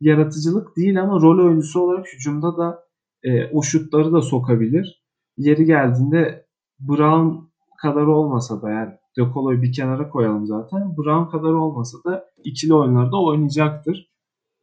Yaratıcılık 0.00 0.76
değil 0.76 1.02
ama 1.02 1.20
rol 1.20 1.46
oyuncusu 1.46 1.80
olarak 1.80 2.06
hücumda 2.14 2.56
da 2.56 2.84
e, 3.22 3.44
o 3.44 3.62
şutları 3.62 4.12
da 4.12 4.22
sokabilir. 4.22 5.04
Yeri 5.36 5.64
geldiğinde 5.64 6.46
Brown 6.80 7.46
kadar 7.76 8.06
olmasa 8.06 8.62
da 8.62 8.70
yani 8.70 8.92
De 9.18 9.62
bir 9.62 9.72
kenara 9.72 10.08
koyalım 10.08 10.46
zaten. 10.46 10.96
Brown 10.96 11.30
kadar 11.30 11.52
olmasa 11.52 11.98
da 12.04 12.24
ikili 12.44 12.74
oyunlarda 12.74 13.22
oynayacaktır. 13.22 14.10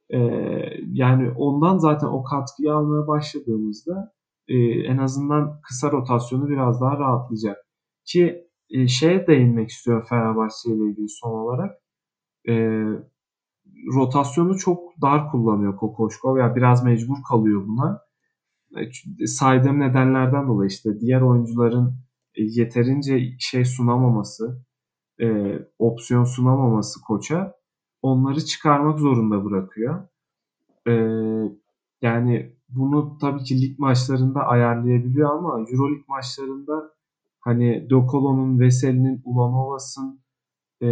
Ee, 0.10 0.19
yani 0.93 1.32
ondan 1.32 1.78
zaten 1.78 2.08
o 2.08 2.23
katkıyı 2.23 2.73
almaya 2.73 3.08
başladığımızda 3.08 4.13
e, 4.47 4.56
en 4.63 4.97
azından 4.97 5.62
kısa 5.62 5.91
rotasyonu 5.91 6.49
biraz 6.49 6.82
daha 6.82 6.99
rahatlayacak. 6.99 7.58
Ki 8.06 8.47
e, 8.69 8.88
şeye 8.88 9.28
değinmek 9.28 9.69
istiyorum 9.69 10.06
Fenerbahçe 10.10 10.69
ile 10.69 10.89
ilgili 10.89 11.10
son 11.10 11.32
olarak. 11.32 11.71
E, 12.47 12.54
rotasyonu 13.95 14.58
çok 14.58 15.02
dar 15.02 15.32
kullanıyor 15.32 15.78
Kokoşko 15.78 16.36
veya 16.36 16.56
biraz 16.56 16.84
mecbur 16.84 17.17
kalıyor 17.30 17.67
buna. 17.67 18.02
E, 19.19 19.28
saydığım 19.28 19.80
nedenlerden 19.80 20.47
dolayı 20.47 20.67
işte 20.67 20.99
diğer 20.99 21.21
oyuncuların 21.21 21.95
yeterince 22.37 23.35
şey 23.39 23.65
sunamaması, 23.65 24.65
e, 25.21 25.59
opsiyon 25.79 26.23
sunamaması 26.23 27.01
koça 27.01 27.55
onları 28.01 28.45
çıkarmak 28.45 28.99
zorunda 28.99 29.45
bırakıyor. 29.45 30.07
E, 30.87 30.93
yani 32.01 32.55
bunu 32.69 33.17
tabii 33.21 33.43
ki 33.43 33.61
lig 33.61 33.79
maçlarında 33.79 34.39
ayarlayabiliyor 34.39 35.29
ama 35.37 35.59
Euroleague 35.59 36.05
maçlarında 36.07 36.93
hani 37.39 37.89
Dokolo'nun, 37.89 38.59
Veseli'nin, 38.59 39.21
Ulanovas'ın 39.25 40.19
e, 40.81 40.87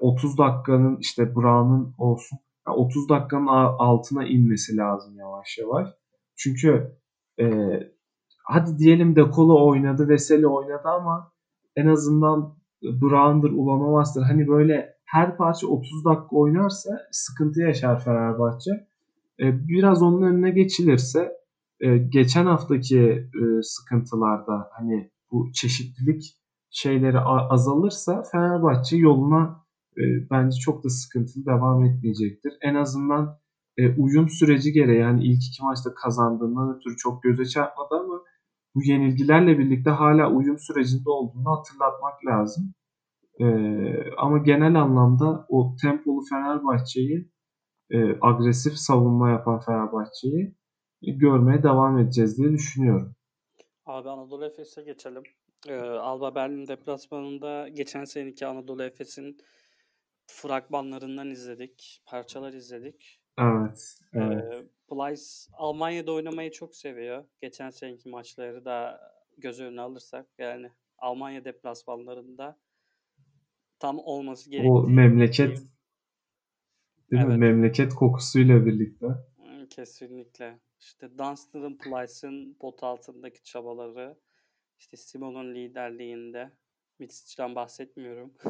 30 0.00 0.38
dakikanın 0.38 0.96
işte 1.00 1.34
Brown'un 1.34 1.94
olsun 1.98 2.38
30 2.66 3.08
dakikanın 3.08 3.46
altına 3.78 4.24
inmesi 4.26 4.76
lazım 4.76 5.16
yavaş 5.16 5.58
yavaş. 5.58 5.88
Çünkü 6.36 6.96
e, 7.40 7.46
hadi 8.44 8.78
diyelim 8.78 9.16
De 9.16 9.24
Colo 9.36 9.66
oynadı, 9.68 10.08
Veseli 10.08 10.46
oynadı 10.46 10.88
ama 10.88 11.32
en 11.76 11.86
azından 11.86 12.54
Brown'dır, 12.82 13.50
Ulanovas'tır. 13.50 14.22
Hani 14.22 14.48
böyle 14.48 14.94
her 15.04 15.36
parça 15.36 15.66
30 15.66 16.04
dakika 16.04 16.36
oynarsa 16.36 16.90
sıkıntı 17.10 17.60
yaşar 17.60 18.04
Fenerbahçe. 18.04 18.70
E, 19.40 19.68
biraz 19.68 20.02
onun 20.02 20.22
önüne 20.22 20.50
geçilirse 20.50 21.32
e, 21.80 21.98
geçen 21.98 22.46
haftaki 22.46 23.00
e, 23.00 23.62
sıkıntılarda 23.62 24.70
hani 24.72 25.10
bu 25.32 25.52
çeşitlilik 25.52 26.38
şeyleri 26.70 27.18
azalırsa 27.20 28.22
Fenerbahçe 28.32 28.96
yoluna 28.96 29.62
bence 30.30 30.56
çok 30.60 30.84
da 30.84 30.88
sıkıntılı 30.88 31.46
devam 31.46 31.84
etmeyecektir. 31.84 32.52
En 32.62 32.74
azından 32.74 33.38
uyum 33.98 34.28
süreci 34.28 34.72
gereği 34.72 35.00
yani 35.00 35.24
ilk 35.24 35.42
iki 35.48 35.62
maçta 35.62 35.94
kazandığından 35.94 36.76
ötürü 36.76 36.96
çok 36.96 37.22
göze 37.22 37.44
çarpmadı 37.44 37.94
ama 37.94 38.20
bu 38.74 38.82
yenilgilerle 38.84 39.58
birlikte 39.58 39.90
hala 39.90 40.30
uyum 40.30 40.58
sürecinde 40.58 41.10
olduğunu 41.10 41.50
hatırlatmak 41.58 42.26
lazım. 42.26 42.74
E, 43.40 43.46
ama 44.18 44.38
genel 44.38 44.74
anlamda 44.82 45.46
o 45.48 45.76
tempolu 45.82 46.20
Fenerbahçe'yi 46.30 47.30
e, 47.90 47.98
agresif 48.20 48.72
savunma 48.72 49.30
yapan 49.30 49.60
Fenerbahçe'yi 49.60 50.54
görmeye 51.02 51.62
devam 51.62 51.98
edeceğiz 51.98 52.38
diye 52.38 52.52
düşünüyorum. 52.52 53.14
Abi 53.86 54.08
Anadolu 54.08 54.44
Efes'e 54.44 54.82
geçelim. 54.82 55.22
Ee, 55.68 55.74
Alba 55.80 56.34
Berlin 56.34 56.66
deplasmanında 56.66 57.68
geçen 57.68 58.04
seneki 58.04 58.46
Anadolu 58.46 58.82
Efes'in 58.82 59.38
fragmanlarından 60.26 61.30
izledik. 61.30 62.02
Parçalar 62.06 62.52
izledik. 62.52 63.20
Evet. 63.38 63.98
evet. 64.12 64.44
Ee, 64.52 64.66
Plyce 64.92 65.22
Almanya'da 65.52 66.12
oynamayı 66.12 66.50
çok 66.50 66.76
seviyor. 66.76 67.24
Geçen 67.40 67.70
seneki 67.70 68.08
maçları 68.08 68.64
da 68.64 69.00
göz 69.38 69.60
önüne 69.60 69.80
alırsak 69.80 70.26
yani 70.38 70.70
Almanya 70.98 71.44
deplasmanlarında 71.44 72.58
tam 73.78 73.98
olması 73.98 74.50
gerekiyor. 74.50 74.84
O 74.84 74.88
memleket 74.88 75.58
değil 77.10 77.22
evet. 77.22 77.26
mi? 77.26 77.36
Memleket 77.36 77.94
kokusuyla 77.94 78.66
birlikte. 78.66 79.06
Kesinlikle. 79.70 80.58
İşte 80.80 81.18
Dunstan'ın 81.18 81.78
Plyce'ın 81.78 82.54
pot 82.60 82.82
altındaki 82.82 83.42
çabaları, 83.44 84.18
işte 84.78 84.96
Simon'un 84.96 85.54
liderliğinde. 85.54 86.52
Mitsic'den 86.98 87.54
bahsetmiyorum. 87.54 88.32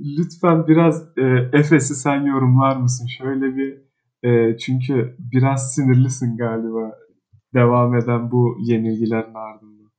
Lütfen 0.00 0.66
biraz 0.66 1.18
e, 1.18 1.50
Efes'i 1.52 1.94
sen 1.94 2.20
yorumlar 2.20 2.76
mısın? 2.76 3.06
Şöyle 3.06 3.56
bir 3.56 3.85
e, 4.26 4.58
çünkü 4.58 5.16
biraz 5.18 5.74
sinirlisin 5.74 6.36
galiba 6.36 6.98
devam 7.54 7.94
eden 7.94 8.30
bu 8.30 8.58
yenilgilerin 8.60 9.34
ardından. 9.34 9.90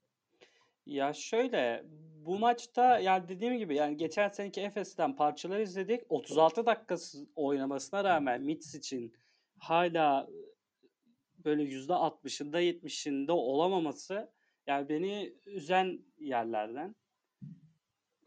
Ya 0.85 1.13
şöyle 1.13 1.83
bu 2.25 2.39
maçta 2.39 2.99
yani 2.99 3.27
dediğim 3.29 3.57
gibi 3.57 3.75
yani 3.75 3.97
geçen 3.97 4.29
seneki 4.29 4.61
Efes'ten 4.61 5.15
parçalar 5.15 5.59
izledik. 5.59 6.01
36 6.09 6.65
dakikası 6.65 7.27
oynamasına 7.35 8.03
rağmen 8.03 8.41
Mitz 8.41 8.75
için 8.75 9.13
hala 9.57 10.27
böyle 11.45 11.63
%60'ında 11.63 12.61
70'inde 12.61 13.31
olamaması 13.31 14.31
yani 14.67 14.89
beni 14.89 15.33
üzen 15.45 15.99
yerlerden. 16.19 16.95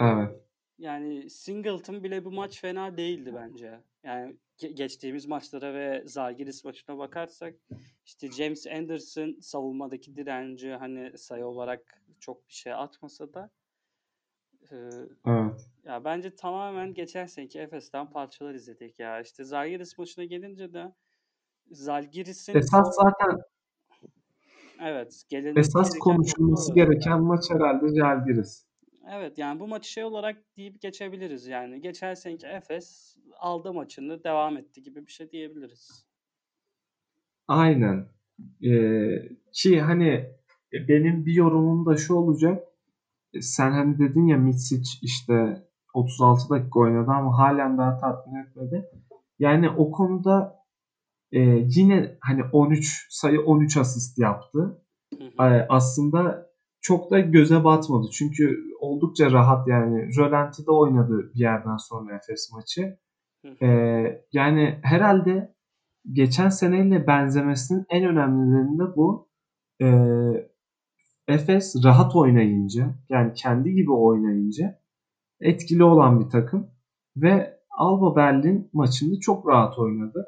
Evet. 0.00 0.29
Yani 0.80 1.30
Singleton 1.30 2.04
bile 2.04 2.24
bu 2.24 2.30
maç 2.30 2.60
fena 2.60 2.96
değildi 2.96 3.34
bence. 3.34 3.80
Yani 4.04 4.36
geçtiğimiz 4.58 5.26
maçlara 5.26 5.74
ve 5.74 6.02
Zalgiris 6.06 6.64
maçına 6.64 6.98
bakarsak 6.98 7.54
işte 8.04 8.30
James 8.30 8.66
Anderson 8.66 9.36
savunmadaki 9.40 10.16
direnci 10.16 10.70
hani 10.70 11.18
sayı 11.18 11.46
olarak 11.46 12.02
çok 12.20 12.48
bir 12.48 12.52
şey 12.52 12.72
atmasa 12.72 13.34
da 13.34 13.50
e, 14.70 14.76
evet. 15.26 15.70
Ya 15.84 16.04
bence 16.04 16.34
tamamen 16.34 16.94
geçen 16.94 17.26
seneki 17.26 17.58
Efes'ten 17.58 18.10
parçalar 18.10 18.54
izledik 18.54 18.98
ya. 18.98 19.20
İşte 19.20 19.44
Zalgiris 19.44 19.98
maçına 19.98 20.24
gelince 20.24 20.72
de 20.72 20.92
Zalgiris'in 21.70 22.58
esas 22.58 22.96
zaten 22.96 23.40
Evet. 24.82 25.22
Gelin, 25.28 25.56
esas 25.56 25.98
konuşulması 25.98 26.74
gereken 26.74 27.22
maç 27.22 27.50
herhalde 27.50 27.88
Zalgiris. 27.88 28.69
Evet 29.12 29.38
yani 29.38 29.60
bu 29.60 29.68
maçı 29.68 29.90
şey 29.90 30.04
olarak 30.04 30.36
deyip 30.56 30.80
geçebiliriz 30.80 31.46
yani. 31.46 31.80
Geçen 31.80 32.14
seneki 32.14 32.46
Efes 32.46 33.16
aldı 33.38 33.72
maçını 33.72 34.24
devam 34.24 34.56
etti 34.56 34.82
gibi 34.82 35.06
bir 35.06 35.12
şey 35.12 35.30
diyebiliriz. 35.30 36.06
Aynen. 37.48 38.08
Ee, 38.64 39.10
ki 39.52 39.80
hani 39.80 40.30
benim 40.72 41.26
bir 41.26 41.32
yorumum 41.32 41.86
da 41.86 41.96
şu 41.96 42.14
olacak. 42.14 42.64
Sen 43.40 43.70
hani 43.70 43.98
dedin 43.98 44.26
ya 44.26 44.36
Mitsic 44.36 44.90
işte 45.02 45.66
36 45.94 46.48
dakika 46.50 46.80
oynadı 46.80 47.10
ama 47.10 47.38
halen 47.38 47.78
daha 47.78 47.98
tatmin 47.98 48.34
etmedi. 48.34 48.90
Yani 49.38 49.70
o 49.70 49.90
konuda 49.90 50.64
e, 51.32 51.40
yine 51.66 52.18
hani 52.20 52.44
13 52.52 53.06
sayı 53.10 53.40
13 53.40 53.76
asist 53.76 54.18
yaptı. 54.18 54.82
Hı 55.18 55.24
hı. 55.24 55.66
aslında 55.68 56.49
çok 56.80 57.10
da 57.10 57.20
göze 57.20 57.64
batmadı. 57.64 58.06
Çünkü 58.12 58.64
oldukça 58.80 59.30
rahat 59.30 59.68
yani. 59.68 60.16
Rölanti'de 60.18 60.70
oynadı 60.70 61.30
bir 61.34 61.40
yerden 61.40 61.76
sonra 61.76 62.16
Efes 62.16 62.52
maçı. 62.52 62.98
Hı. 63.46 63.66
yani 64.32 64.78
herhalde 64.82 65.54
geçen 66.12 66.48
seneyle 66.48 67.06
benzemesinin 67.06 67.86
en 67.90 68.04
önemlilerinde 68.04 68.96
bu. 68.96 69.28
E, 69.82 69.86
Efes 71.28 71.76
rahat 71.84 72.16
oynayınca 72.16 72.94
yani 73.08 73.32
kendi 73.34 73.74
gibi 73.74 73.92
oynayınca 73.92 74.80
etkili 75.40 75.84
olan 75.84 76.20
bir 76.20 76.30
takım 76.30 76.70
ve 77.16 77.60
Alba 77.70 78.16
Berlin 78.16 78.70
maçında 78.72 79.20
çok 79.20 79.48
rahat 79.48 79.78
oynadı. 79.78 80.26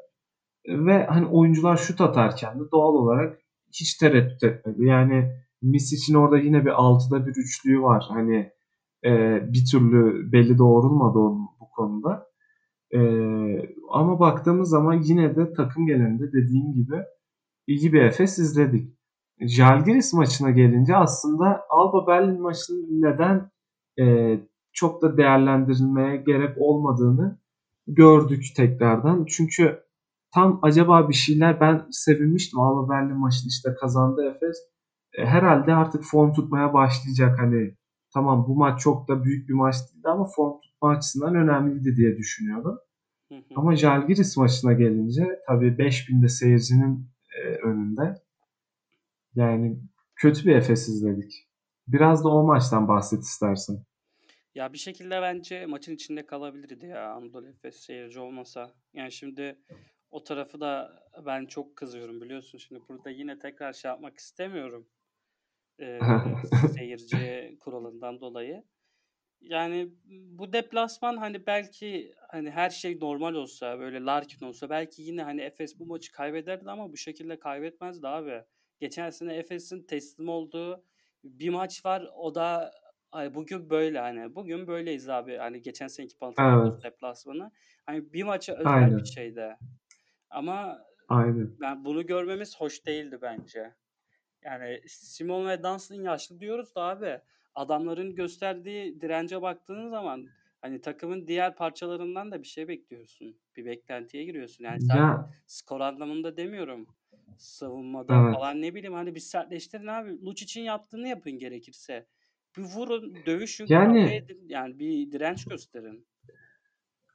Ve 0.67 1.05
hani 1.05 1.25
oyuncular 1.25 1.77
şut 1.77 2.01
atarken 2.01 2.59
de 2.59 2.63
doğal 2.71 2.93
olarak 2.93 3.39
hiç 3.73 3.97
tereddüt 3.97 4.43
etmedi. 4.43 4.85
Yani 4.85 5.42
Miss 5.63 5.93
için 5.93 6.13
orada 6.13 6.37
yine 6.37 6.65
bir 6.65 6.69
altıda 6.69 7.27
bir 7.27 7.31
üçlüğü 7.31 7.81
var. 7.81 8.05
Hani 8.09 8.51
e, 9.05 9.11
bir 9.53 9.65
türlü 9.71 10.31
belli 10.31 10.57
doğrulmadı 10.57 11.19
onun 11.19 11.47
bu 11.59 11.69
konuda. 11.75 12.27
E, 12.93 12.99
ama 13.91 14.19
baktığımız 14.19 14.69
zaman 14.69 15.01
yine 15.03 15.35
de 15.35 15.53
takım 15.53 15.85
genelinde 15.85 16.33
dediğim 16.33 16.73
gibi 16.73 17.03
iyi 17.67 17.93
bir 17.93 18.01
Efes 18.01 18.39
izledik. 18.39 18.93
Jalgiris 19.39 20.13
maçına 20.13 20.51
gelince 20.51 20.95
aslında 20.95 21.61
Alba 21.69 22.07
Berlin 22.07 22.41
maçının 22.41 23.01
neden 23.01 23.51
e, 23.99 24.39
çok 24.73 25.01
da 25.01 25.17
değerlendirilmeye 25.17 26.17
gerek 26.17 26.57
olmadığını 26.57 27.39
gördük 27.87 28.43
tekrardan. 28.55 29.25
Çünkü 29.25 29.79
tam 30.33 30.59
acaba 30.61 31.09
bir 31.09 31.13
şeyler 31.13 31.59
ben 31.59 31.87
sevinmiştim. 31.91 32.59
Alba 32.59 32.89
Berlin 32.89 33.17
maçını 33.17 33.49
işte 33.49 33.69
kazandı 33.81 34.33
Efes. 34.35 34.72
E, 35.13 35.25
herhalde 35.25 35.73
artık 35.73 36.03
form 36.03 36.33
tutmaya 36.33 36.73
başlayacak. 36.73 37.39
Hani 37.39 37.75
tamam 38.13 38.45
bu 38.47 38.55
maç 38.55 38.81
çok 38.81 39.07
da 39.07 39.23
büyük 39.23 39.49
bir 39.49 39.53
maç 39.53 39.75
değildi 39.75 40.07
ama 40.07 40.25
form 40.25 40.61
tutma 40.61 40.89
açısından 40.89 41.35
önemliydi 41.35 41.95
diye 41.95 42.17
düşünüyordum. 42.17 42.79
Ama 43.55 43.75
Jalgiris 43.75 44.37
maçına 44.37 44.73
gelince 44.73 45.39
tabii 45.47 45.77
5000'de 45.77 46.29
seyircinin 46.29 47.09
e, 47.37 47.47
önünde 47.47 48.21
yani 49.35 49.79
kötü 50.15 50.45
bir 50.45 50.55
Efes 50.55 50.89
izledik. 50.89 51.47
Biraz 51.87 52.23
da 52.23 52.29
o 52.29 52.43
maçtan 52.43 52.87
bahset 52.87 53.23
istersen. 53.23 53.77
Ya 54.55 54.73
bir 54.73 54.77
şekilde 54.77 55.21
bence 55.21 55.65
maçın 55.65 55.95
içinde 55.95 56.25
kalabilirdi 56.25 56.85
ya 56.85 57.13
Anadolu 57.13 57.47
Efes 57.47 57.75
seyirci 57.75 58.19
olmasa. 58.19 58.71
Yani 58.93 59.11
şimdi 59.11 59.59
o 60.11 60.23
tarafı 60.23 60.59
da 60.59 61.03
ben 61.25 61.45
çok 61.45 61.75
kızıyorum 61.75 62.21
biliyorsun. 62.21 62.57
Şimdi 62.57 62.81
burada 62.89 63.09
yine 63.09 63.39
tekrar 63.39 63.73
şey 63.73 63.89
yapmak 63.89 64.17
istemiyorum. 64.17 64.87
Ee, 65.79 65.99
seyirci 66.77 67.57
kuralından 67.59 68.21
dolayı. 68.21 68.63
Yani 69.41 69.89
bu 70.05 70.53
deplasman 70.53 71.17
hani 71.17 71.45
belki 71.45 72.13
hani 72.29 72.51
her 72.51 72.69
şey 72.69 72.99
normal 72.99 73.33
olsa 73.33 73.79
böyle 73.79 74.05
Larkin 74.05 74.45
olsa 74.45 74.69
belki 74.69 75.01
yine 75.01 75.23
hani 75.23 75.41
Efes 75.41 75.79
bu 75.79 75.85
maçı 75.85 76.11
kaybederdi 76.11 76.71
ama 76.71 76.91
bu 76.91 76.97
şekilde 76.97 77.39
kaybetmezdi 77.39 78.07
abi. 78.07 78.43
Geçen 78.79 79.09
sene 79.09 79.35
Efes'in 79.35 79.83
teslim 79.83 80.29
olduğu 80.29 80.83
bir 81.23 81.49
maç 81.49 81.85
var. 81.85 82.09
O 82.15 82.35
da 82.35 82.71
hani 83.11 83.35
bugün 83.35 83.69
böyle 83.69 83.99
hani 83.99 84.35
bugün 84.35 84.67
böyleyiz 84.67 85.09
abi. 85.09 85.37
Hani 85.37 85.61
geçen 85.61 85.87
seneki 85.87 86.17
Panathinaikos 86.17 86.73
evet. 86.73 86.83
deplasmanı. 86.83 87.51
Hani 87.85 88.13
bir 88.13 88.23
maça 88.23 88.53
özel 88.53 88.73
Aynen. 88.73 88.97
bir 88.97 89.05
şeydi. 89.05 89.57
Ama 90.29 90.79
Aynen. 91.07 91.55
ben 91.61 91.85
bunu 91.85 92.05
görmemiz 92.05 92.59
hoş 92.59 92.85
değildi 92.85 93.19
bence. 93.21 93.73
Yani 94.45 94.81
Simon 94.87 95.47
ve 95.47 95.63
Dunstan 95.63 95.95
yaşlı 95.95 96.39
diyoruz 96.39 96.75
da 96.75 96.81
abi 96.81 97.19
adamların 97.55 98.15
gösterdiği 98.15 99.01
dirence 99.01 99.41
baktığın 99.41 99.89
zaman 99.89 100.27
hani 100.61 100.81
takımın 100.81 101.27
diğer 101.27 101.55
parçalarından 101.55 102.31
da 102.31 102.41
bir 102.41 102.47
şey 102.47 102.67
bekliyorsun. 102.67 103.35
Bir 103.57 103.65
beklentiye 103.65 104.23
giriyorsun. 104.23 104.63
Yani 104.63 104.81
sen 104.81 104.97
ya. 104.97 105.29
skor 105.47 105.79
anlamında 105.81 106.37
demiyorum. 106.37 106.87
Savunmada 107.37 108.23
evet. 108.23 108.35
falan 108.35 108.61
ne 108.61 108.75
bileyim 108.75 108.93
hani 108.93 109.15
bir 109.15 109.19
sertleştirin 109.19 109.87
abi. 109.87 110.31
için 110.41 110.61
yaptığını 110.61 111.07
yapın 111.07 111.31
gerekirse. 111.31 112.07
Bir 112.57 112.61
vurun, 112.61 113.15
dövüşün, 113.25 113.65
yani, 113.69 114.15
edin. 114.15 114.45
Yani 114.47 114.79
bir 114.79 115.11
direnç 115.11 115.45
gösterin. 115.45 116.07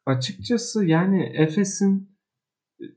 Açıkçası 0.06 0.84
yani 0.84 1.32
Efes'in 1.34 2.17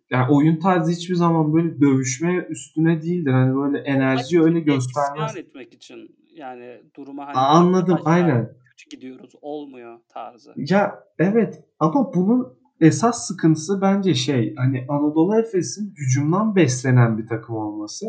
yani 0.09 0.33
oyun 0.33 0.59
tarzı 0.59 0.91
hiçbir 0.91 1.15
zaman 1.15 1.53
böyle 1.53 1.81
dövüşme 1.81 2.47
üstüne 2.49 3.01
değildir. 3.01 3.31
Hani 3.31 3.55
böyle 3.55 3.77
enerjiyi 3.77 4.41
öyle 4.41 4.59
göstermez. 4.59 5.37
Etmek 5.37 5.73
için 5.73 6.15
yani 6.33 6.81
duruma 6.95 7.27
hani 7.27 7.37
Aa, 7.37 7.47
anladım 7.47 7.99
aynen. 8.05 8.53
Kötü 8.69 8.95
gidiyoruz 8.95 9.31
olmuyor 9.41 9.99
tarzı. 10.09 10.53
Ya 10.55 11.03
evet 11.19 11.63
ama 11.79 12.13
bunun 12.13 12.61
esas 12.79 13.27
sıkıntısı 13.27 13.81
bence 13.81 14.13
şey 14.13 14.55
hani 14.55 14.85
Anadolu 14.89 15.39
Efes'in 15.39 15.93
hücumdan 15.97 16.55
beslenen 16.55 17.17
bir 17.17 17.27
takım 17.27 17.55
olması 17.55 18.05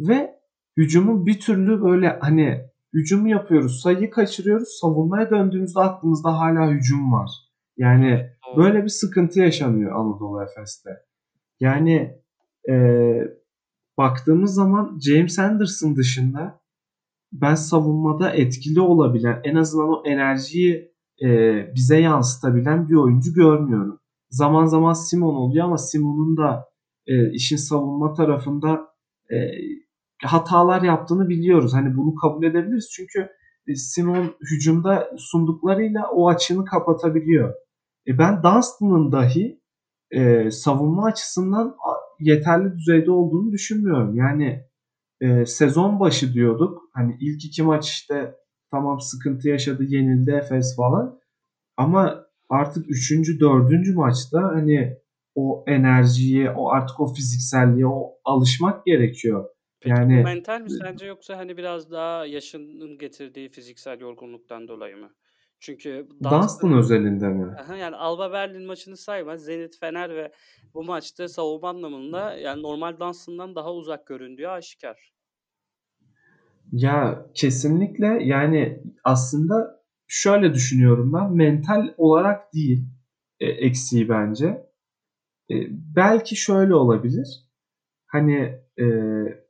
ve 0.00 0.34
hücumun 0.76 1.26
bir 1.26 1.40
türlü 1.40 1.82
böyle 1.82 2.18
hani 2.20 2.60
hücumu 2.94 3.28
yapıyoruz, 3.28 3.80
sayıyı 3.80 4.10
kaçırıyoruz, 4.10 4.68
savunmaya 4.80 5.30
döndüğümüzde 5.30 5.80
aklımızda 5.80 6.38
hala 6.38 6.70
hücum 6.70 7.12
var. 7.12 7.30
Yani. 7.76 8.32
Böyle 8.56 8.84
bir 8.84 8.88
sıkıntı 8.88 9.40
yaşanıyor 9.40 9.92
Anadolu 9.92 10.42
Efes'te. 10.42 10.90
Yani 11.60 12.18
e, 12.70 12.74
baktığımız 13.98 14.54
zaman 14.54 14.98
James 15.06 15.38
Anderson 15.38 15.96
dışında 15.96 16.60
ben 17.32 17.54
savunmada 17.54 18.30
etkili 18.30 18.80
olabilen 18.80 19.40
en 19.44 19.56
azından 19.56 19.88
o 19.88 20.02
enerjiyi 20.06 20.92
e, 21.22 21.28
bize 21.74 22.00
yansıtabilen 22.00 22.88
bir 22.88 22.94
oyuncu 22.94 23.34
görmüyorum. 23.34 24.00
Zaman 24.30 24.66
zaman 24.66 24.92
Simon 24.92 25.34
oluyor 25.34 25.64
ama 25.64 25.78
Simon'un 25.78 26.36
da 26.36 26.68
e, 27.06 27.32
işin 27.32 27.56
savunma 27.56 28.14
tarafında 28.14 28.88
e, 29.32 29.36
hatalar 30.22 30.82
yaptığını 30.82 31.28
biliyoruz. 31.28 31.74
Hani 31.74 31.96
bunu 31.96 32.14
kabul 32.14 32.44
edebiliriz 32.44 32.90
çünkü 32.96 33.28
e, 33.66 33.74
Simon 33.74 34.34
hücumda 34.50 35.10
sunduklarıyla 35.18 36.10
o 36.10 36.28
açını 36.28 36.64
kapatabiliyor. 36.64 37.54
E 38.06 38.18
ben 38.18 38.42
Dunstan'ın 38.42 39.12
dahi 39.12 39.60
e, 40.10 40.50
savunma 40.50 41.04
açısından 41.04 41.76
yeterli 42.20 42.72
düzeyde 42.78 43.10
olduğunu 43.10 43.52
düşünmüyorum. 43.52 44.14
Yani 44.14 44.64
e, 45.20 45.46
sezon 45.46 46.00
başı 46.00 46.34
diyorduk. 46.34 46.82
Hani 46.94 47.16
ilk 47.20 47.44
iki 47.44 47.62
maç 47.62 47.88
işte 47.90 48.34
tamam 48.70 49.00
sıkıntı 49.00 49.48
yaşadı, 49.48 49.84
yenildi 49.84 50.30
Efes 50.30 50.76
falan. 50.76 51.20
Ama 51.76 52.26
artık 52.48 52.90
üçüncü, 52.90 53.40
dördüncü 53.40 53.94
maçta 53.94 54.42
hani 54.42 54.96
o 55.34 55.64
enerjiye, 55.66 56.50
o 56.50 56.68
artık 56.70 57.00
o 57.00 57.14
fizikselliğe, 57.14 57.86
o 57.86 58.12
alışmak 58.24 58.86
gerekiyor. 58.86 59.48
Peki 59.80 60.00
yani 60.00 60.18
bu 60.18 60.22
mental 60.22 60.60
mi 60.60 60.70
sence 60.70 61.06
yoksa 61.06 61.36
hani 61.36 61.56
biraz 61.56 61.90
daha 61.90 62.26
yaşının 62.26 62.98
getirdiği 62.98 63.48
fiziksel 63.48 64.00
yorgunluktan 64.00 64.68
dolayı 64.68 64.96
mı? 64.96 65.10
Çünkü 65.62 66.08
Dunstan 66.24 66.72
özelinde 66.72 67.28
mi? 67.28 67.56
yani 67.80 67.96
Alba 67.96 68.32
Berlin 68.32 68.66
maçını 68.66 68.96
sayma. 68.96 69.36
Zenit 69.36 69.78
Fener 69.80 70.10
ve 70.16 70.32
bu 70.74 70.84
maçta 70.84 71.28
savunma 71.28 71.68
anlamında 71.68 72.34
yani 72.34 72.62
normal 72.62 73.00
Dunstan'dan 73.00 73.54
daha 73.54 73.74
uzak 73.74 74.06
göründüğü 74.06 74.46
aşikar. 74.46 75.12
Ya 76.72 77.26
kesinlikle 77.34 78.06
yani 78.06 78.82
aslında 79.04 79.82
şöyle 80.06 80.54
düşünüyorum 80.54 81.12
ben 81.12 81.32
mental 81.32 81.94
olarak 81.96 82.54
değil 82.54 82.84
e, 83.40 83.46
eksiği 83.46 84.08
bence. 84.08 84.46
E, 85.50 85.54
belki 85.96 86.36
şöyle 86.36 86.74
olabilir. 86.74 87.46
Hani 88.06 88.60
e, 88.80 88.86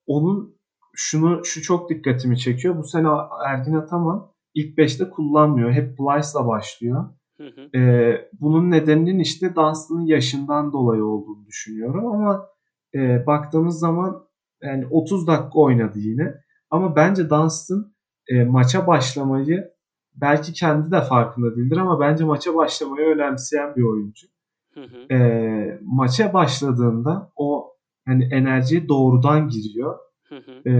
onun 0.06 0.58
şunu 0.94 1.44
şu 1.44 1.62
çok 1.62 1.90
dikkatimi 1.90 2.38
çekiyor. 2.38 2.78
Bu 2.78 2.84
sene 2.84 3.08
Ergin 3.46 3.74
Ataman 3.74 4.31
ilk 4.54 4.78
5'te 4.78 5.10
kullanmıyor. 5.10 5.72
Hep 5.72 5.98
Plyce'la 5.98 6.46
başlıyor. 6.46 7.08
Hı 7.36 7.46
hı. 7.46 7.78
Ee, 7.78 8.28
bunun 8.40 8.70
nedeninin 8.70 9.18
işte 9.18 9.54
Dunstan'ın 9.54 10.06
yaşından 10.06 10.72
dolayı 10.72 11.04
olduğunu 11.04 11.46
düşünüyorum 11.46 12.06
ama 12.06 12.46
e, 12.94 13.26
baktığımız 13.26 13.78
zaman 13.78 14.24
yani 14.62 14.86
30 14.90 15.26
dakika 15.26 15.58
oynadı 15.58 15.98
yine. 15.98 16.34
Ama 16.70 16.96
bence 16.96 17.30
Dunstan 17.30 17.92
e, 18.28 18.44
maça 18.44 18.86
başlamayı 18.86 19.72
belki 20.14 20.52
kendi 20.52 20.92
de 20.92 21.00
farkında 21.00 21.56
değildir 21.56 21.76
ama 21.76 22.00
bence 22.00 22.24
maça 22.24 22.54
başlamayı 22.54 23.06
önemseyen 23.06 23.76
bir 23.76 23.82
oyuncu. 23.82 24.26
Hı 24.74 24.80
hı. 24.80 25.14
E, 25.14 25.78
maça 25.82 26.32
başladığında 26.32 27.32
o 27.36 27.76
hani 28.06 28.24
enerjiye 28.24 28.88
doğrudan 28.88 29.48
giriyor. 29.48 29.98
Hı 30.28 30.36
hı. 30.36 30.70
E, 30.70 30.74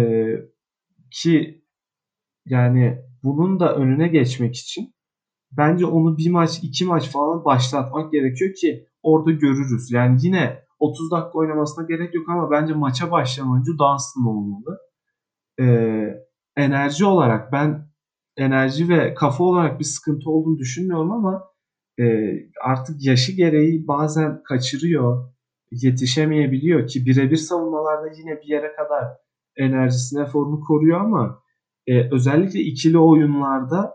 ki 1.10 1.64
yani 2.46 3.02
bunun 3.22 3.60
da 3.60 3.74
önüne 3.76 4.08
geçmek 4.08 4.56
için 4.56 4.94
bence 5.52 5.86
onu 5.86 6.18
bir 6.18 6.30
maç 6.30 6.58
iki 6.62 6.84
maç 6.84 7.10
falan 7.10 7.44
başlatmak 7.44 8.12
gerekiyor 8.12 8.54
ki 8.54 8.86
orada 9.02 9.30
görürüz. 9.30 9.92
Yani 9.92 10.18
yine 10.22 10.62
30 10.78 11.10
dakika 11.10 11.38
oynamasına 11.38 11.86
gerek 11.86 12.14
yok 12.14 12.28
ama 12.28 12.50
bence 12.50 12.74
maça 12.74 13.10
başlayan 13.10 13.52
oyuncu 13.52 13.72
Dunstan 13.78 14.26
olmalı. 14.26 14.78
Ee, 15.60 16.08
enerji 16.56 17.04
olarak 17.04 17.52
ben 17.52 17.88
enerji 18.36 18.88
ve 18.88 19.14
kafa 19.14 19.44
olarak 19.44 19.78
bir 19.78 19.84
sıkıntı 19.84 20.30
olduğunu 20.30 20.58
düşünmüyorum 20.58 21.12
ama 21.12 21.44
e, 22.00 22.04
artık 22.64 23.04
yaşı 23.04 23.32
gereği 23.32 23.88
bazen 23.88 24.42
kaçırıyor, 24.42 25.32
yetişemeyebiliyor 25.70 26.86
ki 26.86 27.06
birebir 27.06 27.36
savunmalarda 27.36 28.06
yine 28.18 28.36
bir 28.36 28.48
yere 28.48 28.72
kadar 28.76 29.04
enerjisine 29.56 30.26
formu 30.26 30.60
koruyor 30.60 31.00
ama 31.00 31.41
e, 31.86 32.14
özellikle 32.14 32.60
ikili 32.60 32.98
oyunlarda 32.98 33.94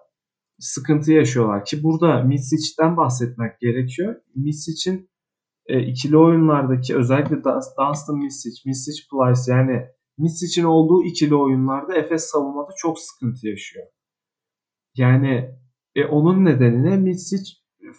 sıkıntı 0.60 1.12
yaşıyorlar 1.12 1.65
ki 1.65 1.84
burada 1.84 2.23
Misic'den 2.23 2.97
bahsetmek 2.97 3.60
gerekiyor. 3.60 4.15
Misic'in 4.36 5.10
e, 5.67 5.80
ikili 5.80 6.17
oyunlardaki 6.17 6.95
özellikle 6.95 7.43
Dunstan 7.43 8.17
Misic, 8.17 8.62
Misic 8.65 9.04
Plyce 9.12 9.52
yani 9.52 9.86
Misic'in 10.17 10.65
olduğu 10.65 11.04
ikili 11.04 11.36
oyunlarda 11.36 11.95
Efes 11.95 12.23
savunmada 12.23 12.71
çok 12.78 13.00
sıkıntı 13.00 13.47
yaşıyor. 13.47 13.88
Yani 14.95 15.56
e, 15.95 16.06
onun 16.06 16.45
nedenine 16.45 16.97
Misic 16.97 17.52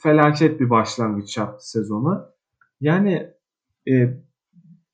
felaket 0.03 0.61
bir 0.61 0.70
başlangıç 0.70 1.37
yaptı 1.37 1.70
sezona. 1.70 2.31
Yani 2.81 3.31
e, 3.88 3.94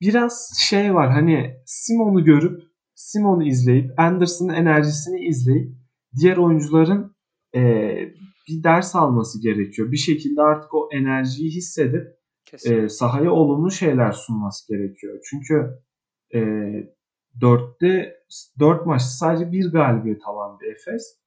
biraz 0.00 0.58
şey 0.60 0.94
var 0.94 1.12
hani 1.12 1.56
Simon'u 1.66 2.24
görüp 2.24 2.63
Simon'u 2.94 3.44
izleyip 3.44 4.00
Anderson'ın 4.00 4.54
enerjisini 4.54 5.20
izleyip 5.20 5.74
diğer 6.20 6.36
oyuncuların 6.36 7.16
e, 7.54 7.60
bir 8.48 8.62
ders 8.62 8.96
alması 8.96 9.42
gerekiyor. 9.42 9.92
Bir 9.92 9.96
şekilde 9.96 10.42
artık 10.42 10.74
o 10.74 10.88
enerjiyi 10.92 11.50
hissedip 11.50 12.06
e, 12.66 12.88
sahaya 12.88 13.32
olumlu 13.32 13.70
şeyler 13.70 14.12
sunması 14.12 14.72
gerekiyor. 14.72 15.18
Çünkü 15.30 15.78
e, 16.34 16.40
dörtte 17.40 18.16
dört 18.58 18.86
maçta 18.86 19.08
sadece 19.08 19.52
bir 19.52 19.72
galibiyet 19.72 20.20
alan 20.24 20.60
bir 20.60 20.72
Efes. 20.72 21.18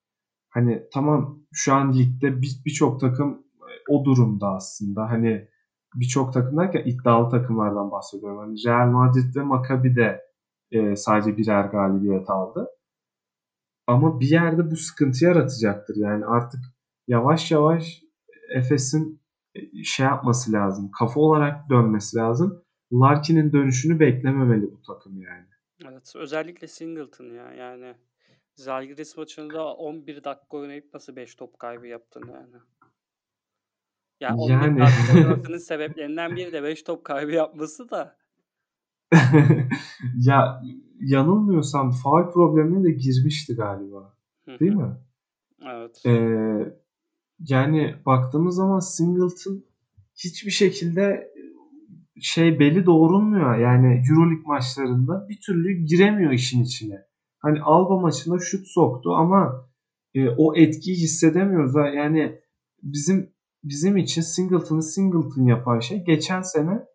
Hani 0.50 0.84
tamam 0.94 1.44
şu 1.54 1.74
an 1.74 1.94
ligde 1.94 2.42
birçok 2.66 2.96
bir 2.96 3.10
takım 3.10 3.44
e, 3.62 3.74
o 3.90 4.06
durumda 4.06 4.48
aslında. 4.48 5.10
Hani 5.10 5.48
birçok 5.96 6.34
takım 6.34 6.58
derken 6.58 6.84
iddialı 6.86 7.30
takımlardan 7.30 7.92
bahsediyorum. 7.92 8.38
Hani 8.38 8.56
Real 8.66 8.88
Madrid 8.88 9.36
ve 9.36 9.42
Maccabi 9.42 9.96
de 9.96 10.27
e, 10.72 10.96
sadece 10.96 11.38
birer 11.38 11.66
galibiyet 11.66 12.30
aldı. 12.30 12.68
Ama 13.88 14.20
bir 14.20 14.30
yerde 14.30 14.72
bu 14.72 14.76
sıkıntı 14.76 15.26
yaratacaktır. 15.26 15.96
Yani 15.96 16.26
artık 16.26 16.60
yavaş 17.08 17.52
yavaş 17.52 18.04
Efes'in 18.50 19.22
e, 19.56 19.84
şey 19.84 20.06
yapması 20.06 20.52
lazım. 20.52 20.92
Kafa 20.92 21.20
olarak 21.20 21.70
dönmesi 21.70 22.18
lazım. 22.18 22.64
Larkin'in 22.94 23.54
dönüşünü 23.54 24.00
beklememeli 24.00 24.72
bu 24.72 24.82
takım 24.82 25.22
yani. 25.22 25.48
Evet, 25.86 26.14
özellikle 26.16 26.68
Singleton 26.68 27.26
ya 27.26 27.54
yani. 27.54 27.96
Zalgiris 28.56 29.18
maçında 29.18 29.74
11 29.74 30.24
dakika 30.24 30.58
oynayıp 30.58 30.94
nasıl 30.94 31.16
5 31.16 31.36
top 31.36 31.60
kaybı 31.60 31.88
yaptın 31.88 32.24
yani. 32.34 32.56
Yani 34.20 34.42
11 34.42 34.54
yani... 34.54 34.80
dakika 34.80 35.14
oynamasının 35.18 35.58
sebeplerinden 35.58 36.36
biri 36.36 36.54
de 36.54 36.64
5 36.64 36.84
top 36.84 37.06
kaybı 37.06 37.32
yapması 37.32 37.90
da. 37.90 38.18
ya 40.16 40.62
yanılmıyorsam 41.00 41.92
faal 41.92 42.32
problemine 42.32 42.84
de 42.84 42.92
girmişti 42.92 43.56
galiba. 43.56 44.14
Değil 44.60 44.74
mi? 44.74 44.98
Evet. 45.66 46.06
Ee, 46.06 46.74
yani 47.40 47.96
baktığımız 48.06 48.56
zaman 48.56 48.80
Singleton 48.80 49.64
hiçbir 50.16 50.52
şekilde 50.52 51.34
şey 52.22 52.60
belli 52.60 52.86
doğrulmuyor. 52.86 53.58
Yani 53.58 54.04
Euroleague 54.10 54.46
maçlarında 54.46 55.30
bir 55.30 55.40
türlü 55.46 55.86
giremiyor 55.86 56.32
işin 56.32 56.64
içine. 56.64 57.06
Hani 57.40 57.62
Alba 57.62 58.00
maçında 58.00 58.40
şut 58.40 58.68
soktu 58.68 59.12
ama 59.16 59.70
e, 60.14 60.30
o 60.30 60.56
etkiyi 60.56 60.96
hissedemiyoruz. 60.96 61.76
Yani 61.76 62.40
bizim 62.84 63.30
bizim 63.64 63.98
için 63.98 64.22
Singleton'ı 64.22 64.84
Singleton 64.84 65.46
yapan 65.46 65.80
şey 65.80 66.04
geçen 66.04 66.42
sene 66.42 66.86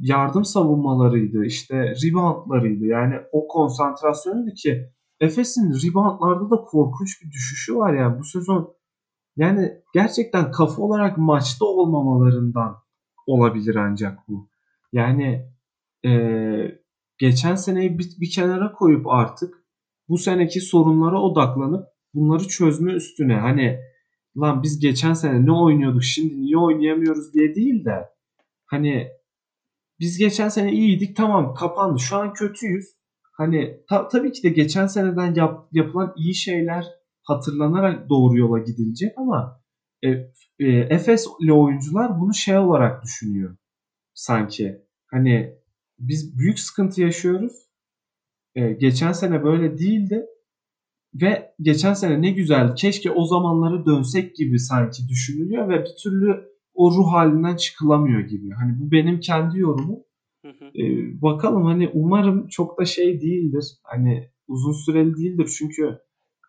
yardım 0.00 0.44
savunmalarıydı, 0.44 1.44
işte 1.44 1.94
reboundlarıydı. 2.04 2.84
Yani 2.84 3.14
o 3.32 3.48
konsantrasyonuydu 3.48 4.54
ki 4.54 4.90
Efes'in 5.20 5.72
reboundlarda 5.72 6.50
da 6.50 6.56
korkunç 6.56 7.22
bir 7.22 7.30
düşüşü 7.30 7.76
var 7.76 7.94
yani 7.94 8.18
bu 8.18 8.24
sezon. 8.24 8.74
Yani 9.36 9.72
gerçekten 9.94 10.50
kafa 10.50 10.82
olarak 10.82 11.18
maçta 11.18 11.64
olmamalarından 11.64 12.76
olabilir 13.26 13.76
ancak 13.76 14.18
bu. 14.28 14.48
Yani 14.92 15.46
eee, 16.04 16.80
geçen 17.18 17.54
seneyi 17.54 17.98
bir, 17.98 18.06
bir 18.20 18.30
kenara 18.30 18.72
koyup 18.72 19.06
artık 19.06 19.54
bu 20.08 20.18
seneki 20.18 20.60
sorunlara 20.60 21.20
odaklanıp 21.20 21.86
bunları 22.14 22.48
çözme 22.48 22.92
üstüne 22.92 23.34
hani 23.34 23.80
lan 24.36 24.62
biz 24.62 24.80
geçen 24.80 25.12
sene 25.12 25.46
ne 25.46 25.52
oynuyorduk 25.52 26.04
şimdi 26.04 26.40
niye 26.40 26.58
oynayamıyoruz 26.58 27.34
diye 27.34 27.54
değil 27.54 27.84
de 27.84 28.08
hani 28.66 29.08
biz 30.00 30.18
geçen 30.18 30.48
sene 30.48 30.72
iyiydik 30.72 31.16
tamam 31.16 31.54
kapandı 31.54 32.00
şu 32.00 32.16
an 32.16 32.32
kötüyüz. 32.32 32.86
Hani 33.32 33.80
ta, 33.88 34.08
tabii 34.08 34.32
ki 34.32 34.42
de 34.42 34.48
geçen 34.48 34.86
seneden 34.86 35.34
yap, 35.34 35.68
yapılan 35.72 36.14
iyi 36.16 36.34
şeyler 36.34 36.86
hatırlanarak 37.22 38.08
doğru 38.08 38.38
yola 38.38 38.58
gidilecek 38.58 39.12
ama 39.16 39.60
e, 40.02 40.08
e, 40.58 40.66
Efes'li 40.68 41.52
oyuncular 41.52 42.20
bunu 42.20 42.34
şey 42.34 42.58
olarak 42.58 43.02
düşünüyor 43.04 43.56
sanki. 44.14 44.82
Hani 45.06 45.54
biz 45.98 46.38
büyük 46.38 46.58
sıkıntı 46.58 47.00
yaşıyoruz. 47.00 47.52
E, 48.54 48.72
geçen 48.72 49.12
sene 49.12 49.44
böyle 49.44 49.78
değildi. 49.78 50.26
Ve 51.14 51.54
geçen 51.60 51.94
sene 51.94 52.22
ne 52.22 52.30
güzel 52.30 52.74
keşke 52.76 53.10
o 53.10 53.26
zamanlara 53.26 53.86
dönsek 53.86 54.36
gibi 54.36 54.58
sanki 54.58 55.08
düşünülüyor 55.08 55.68
ve 55.68 55.80
bir 55.80 56.02
türlü 56.02 56.49
o 56.80 56.90
ruh 56.90 57.12
halinden 57.12 57.56
çıkılamıyor 57.56 58.20
gibi. 58.20 58.50
Hani 58.50 58.80
bu 58.80 58.90
benim 58.92 59.20
kendi 59.20 59.58
yorumum. 59.58 60.00
Ee, 60.44 61.22
bakalım 61.22 61.64
hani 61.64 61.90
umarım 61.94 62.48
çok 62.48 62.78
da 62.80 62.84
şey 62.84 63.20
değildir. 63.20 63.64
Hani 63.82 64.30
uzun 64.48 64.72
süreli 64.72 65.16
değildir 65.16 65.54
çünkü 65.58 65.98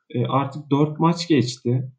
e, 0.09 0.25
artık 0.25 0.71
4 0.71 0.99
maç 0.99 1.27
geçti. 1.27 1.91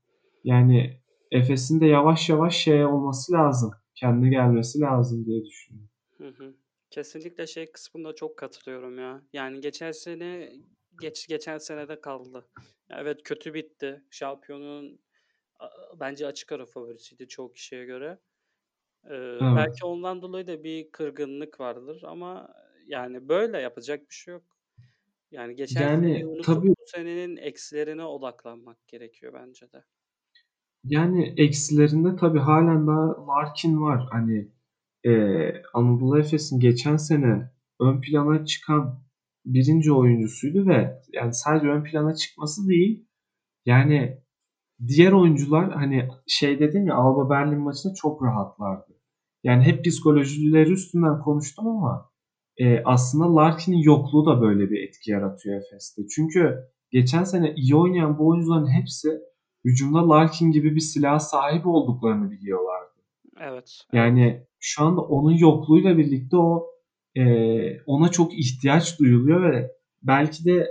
Yani 0.45 1.01
Efes'in 1.31 1.81
de 1.81 1.87
yavaş 1.87 2.29
yavaş 2.29 2.57
şey 2.57 2.85
olması 2.85 3.33
lazım. 3.33 3.71
Kendine 3.95 4.31
gelmesi 4.31 4.81
lazım 4.81 5.27
diye 5.27 5.45
düşünüyorum. 5.45 5.91
Hı 6.19 6.29
hı. 6.29 6.55
Kesinlikle 6.91 7.47
şey 7.47 7.73
kısmında 7.73 8.15
çok 8.15 8.37
katılıyorum 8.37 8.99
ya. 8.99 9.23
Yani 9.33 9.61
geçen 9.61 9.93
sene 9.93 10.53
geç 11.01 11.29
geçen 11.29 11.59
senede 11.59 12.01
kaldı. 12.01 12.49
Evet 12.91 13.23
kötü 13.25 13.55
bitti. 13.55 14.03
Şampiyonun 14.11 14.99
bence 16.01 16.27
açık 16.27 16.53
ara 16.53 16.67
favorisiydi 16.67 17.29
çoğu 17.29 17.53
kişiye 17.53 17.85
göre. 17.85 18.19
Ee, 19.11 19.41
Evet. 19.41 19.57
belki 19.57 19.87
ondan 19.87 20.23
dolayı 20.23 20.47
da 20.47 20.65
bir 20.65 20.93
kırgınlık 20.93 21.61
vardır 21.61 22.03
ama 22.07 22.55
yani 22.87 23.29
böyle 23.29 23.59
yapacak 23.61 24.11
bir 24.11 24.15
şey 24.15 24.35
yok. 24.35 24.59
Yani 25.33 25.57
geçen 25.57 25.89
seneyi 25.89 26.27
Yani 26.27 26.27
unutup 26.27 26.63
tabii 26.63 26.69
bu 26.69 26.75
senenin 26.85 27.37
eksilerine 27.37 28.05
odaklanmak 28.07 28.89
gerekiyor 28.89 29.35
bence 29.35 29.73
de. 29.73 29.85
yani 30.85 31.35
eksilerinde 31.37 32.17
tabii 32.17 32.39
halen 32.39 32.87
daha 32.87 33.27
Larkin 33.27 33.81
var. 33.83 34.07
Hani 34.11 34.49
e, 35.05 35.13
Anadolu 35.75 36.19
Efes'in 36.19 36.61
geçen 36.61 36.97
sene 36.97 37.51
ön 37.81 38.01
plana 38.01 38.45
çıkan 38.45 39.05
birinci 39.47 39.93
oyuncusuydu 39.93 40.67
ve 40.69 41.03
yani 41.13 41.35
sadece 41.35 41.69
ön 41.69 41.85
plana 41.85 42.15
çıkması 42.15 42.69
değil 42.69 43.07
yani 43.67 44.23
diğer 44.89 45.13
oyuncular 45.13 45.73
hani 45.73 46.09
şey 46.27 46.61
dedim 46.61 46.87
ya 46.87 46.95
Alba 46.95 47.31
Berlin 47.31 47.59
maçında 47.59 47.95
çok 47.95 48.23
rahatlardı. 48.23 48.93
Yani 49.45 49.65
hep 49.65 49.85
psikolojileri 49.85 50.73
üstünden 50.73 51.21
konuştum 51.21 51.69
ama 51.69 52.11
e, 52.57 52.83
aslında 52.85 53.37
Larkin'in 53.37 53.83
yokluğu 53.83 54.27
da 54.27 54.41
böyle 54.41 54.71
bir 54.71 54.89
etki 54.89 55.11
yaratıyor 55.11 55.57
Efes'te. 55.57 56.03
Çünkü 56.15 56.59
geçen 56.91 57.25
sene 57.25 57.55
iyi 57.55 57.77
oynayan 57.77 58.19
bu 58.19 58.29
oyuncuların 58.29 58.81
hepsi 58.81 59.09
hücumda 59.65 60.09
Larkin 60.09 60.51
gibi 60.51 60.75
bir 60.75 60.81
silah 60.81 61.19
sahip 61.19 61.67
olduklarını 61.67 62.31
biliyorlardı. 62.31 62.93
Evet. 63.41 63.81
Yani 63.93 64.47
şu 64.61 64.85
anda 64.85 65.01
onun 65.01 65.33
yokluğuyla 65.33 65.99
birlikte 65.99 66.37
o 66.37 66.67
e, 67.17 67.25
ona 67.87 68.09
çok 68.11 68.39
ihtiyaç 68.39 68.99
duyuluyor 68.99 69.53
ve 69.53 69.73
belki 70.03 70.45
de 70.45 70.69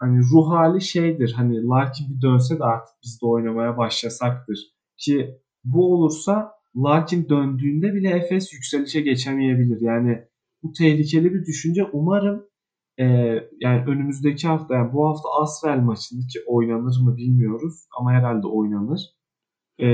hani 0.00 0.18
ruh 0.18 0.50
hali 0.50 0.80
şeydir. 0.80 1.32
Hani 1.32 1.66
Larkin 1.66 2.06
bir 2.10 2.22
dönse 2.22 2.58
de 2.58 2.64
artık 2.64 2.94
biz 3.04 3.22
de 3.22 3.26
oynamaya 3.26 3.78
başlasaktır. 3.78 4.58
Ki 4.96 5.38
bu 5.64 5.94
olursa 5.94 6.52
Larkin 6.76 7.28
döndüğünde 7.28 7.94
bile 7.94 8.10
Efes 8.10 8.52
yükselişe 8.52 9.00
geçemeyebilir. 9.00 9.80
Yani 9.80 10.24
bu 10.62 10.72
tehlikeli 10.72 11.34
bir 11.34 11.46
düşünce. 11.46 11.84
Umarım 11.92 12.46
e, 12.98 13.04
yani 13.60 13.84
önümüzdeki 13.86 14.48
hafta 14.48 14.74
yani 14.74 14.92
bu 14.92 15.08
hafta 15.08 15.28
Asvel 15.42 15.80
maçında 15.80 16.26
ki 16.26 16.40
oynanır 16.46 16.96
mı 17.04 17.16
bilmiyoruz 17.16 17.86
ama 17.98 18.12
herhalde 18.12 18.46
oynanır. 18.46 19.00
E, 19.80 19.88